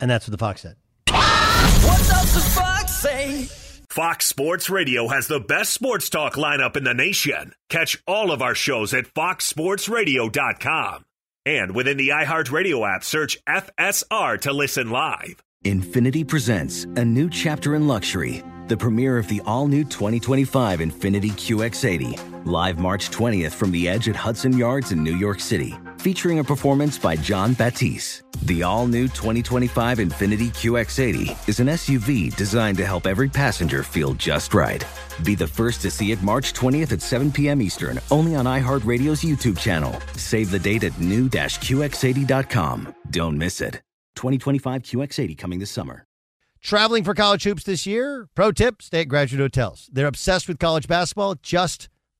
And 0.00 0.10
that's 0.10 0.26
what 0.26 0.32
the 0.32 0.38
Fox 0.38 0.62
said. 0.62 0.76
What 1.08 1.98
does 1.98 2.34
the 2.34 2.40
Fox 2.40 2.92
say? 2.96 3.48
Fox 3.88 4.26
Sports 4.26 4.68
Radio 4.68 5.08
has 5.08 5.26
the 5.26 5.40
best 5.40 5.72
sports 5.72 6.10
talk 6.10 6.34
lineup 6.34 6.76
in 6.76 6.84
the 6.84 6.92
nation. 6.92 7.54
Catch 7.70 8.02
all 8.06 8.30
of 8.30 8.42
our 8.42 8.54
shows 8.54 8.92
at 8.92 9.06
foxsportsradio.com. 9.14 11.04
And 11.46 11.74
within 11.74 11.96
the 11.96 12.08
iHeartRadio 12.08 12.94
app, 12.94 13.04
search 13.04 13.38
FSR 13.48 14.40
to 14.42 14.52
listen 14.52 14.90
live. 14.90 15.42
Infiniti 15.64 16.26
presents 16.26 16.84
a 16.84 17.04
new 17.04 17.30
chapter 17.30 17.74
in 17.74 17.86
luxury, 17.86 18.42
the 18.68 18.76
premiere 18.76 19.16
of 19.16 19.28
the 19.28 19.40
all 19.46 19.66
new 19.66 19.84
2025 19.84 20.80
Infiniti 20.80 21.30
QX80, 21.30 22.46
live 22.46 22.78
March 22.78 23.10
20th 23.10 23.52
from 23.52 23.70
the 23.70 23.88
edge 23.88 24.08
at 24.08 24.16
Hudson 24.16 24.58
Yards 24.58 24.92
in 24.92 25.02
New 25.02 25.16
York 25.16 25.40
City, 25.40 25.74
featuring 26.06 26.38
a 26.38 26.44
performance 26.44 26.96
by 26.96 27.16
Jon 27.16 27.52
Batiste. 27.52 28.22
The 28.42 28.62
all 28.62 28.86
new 28.86 29.08
2025 29.08 29.98
Infiniti 29.98 30.50
QX80 30.54 31.48
is 31.48 31.58
an 31.58 31.66
SUV 31.66 32.32
designed 32.36 32.78
to 32.78 32.86
help 32.86 33.08
every 33.08 33.28
passenger 33.28 33.82
feel 33.82 34.14
just 34.14 34.54
right. 34.54 34.84
Be 35.24 35.34
the 35.34 35.48
first 35.48 35.80
to 35.80 35.90
see 35.90 36.12
it 36.12 36.22
March 36.22 36.52
20th 36.52 36.92
at 36.92 37.02
7 37.02 37.32
p.m. 37.32 37.60
Eastern, 37.60 37.98
only 38.12 38.36
on 38.36 38.44
iHeartRadio's 38.44 39.24
YouTube 39.24 39.58
channel. 39.58 40.00
Save 40.14 40.52
the 40.52 40.60
date 40.60 40.84
at 40.84 40.96
new-QX80.com. 41.00 42.94
Don't 43.10 43.36
miss 43.36 43.60
it. 43.60 43.82
2025 44.14 44.82
QX80 44.82 45.36
coming 45.36 45.58
this 45.58 45.72
summer. 45.72 46.04
Traveling 46.62 47.02
for 47.02 47.14
college 47.14 47.42
hoops 47.42 47.64
this 47.64 47.84
year? 47.84 48.28
Pro 48.36 48.52
tip 48.52 48.80
stay 48.80 49.00
at 49.00 49.08
graduate 49.08 49.40
hotels. 49.40 49.90
They're 49.92 50.06
obsessed 50.06 50.46
with 50.46 50.60
college 50.60 50.86
basketball, 50.86 51.34
just 51.42 51.88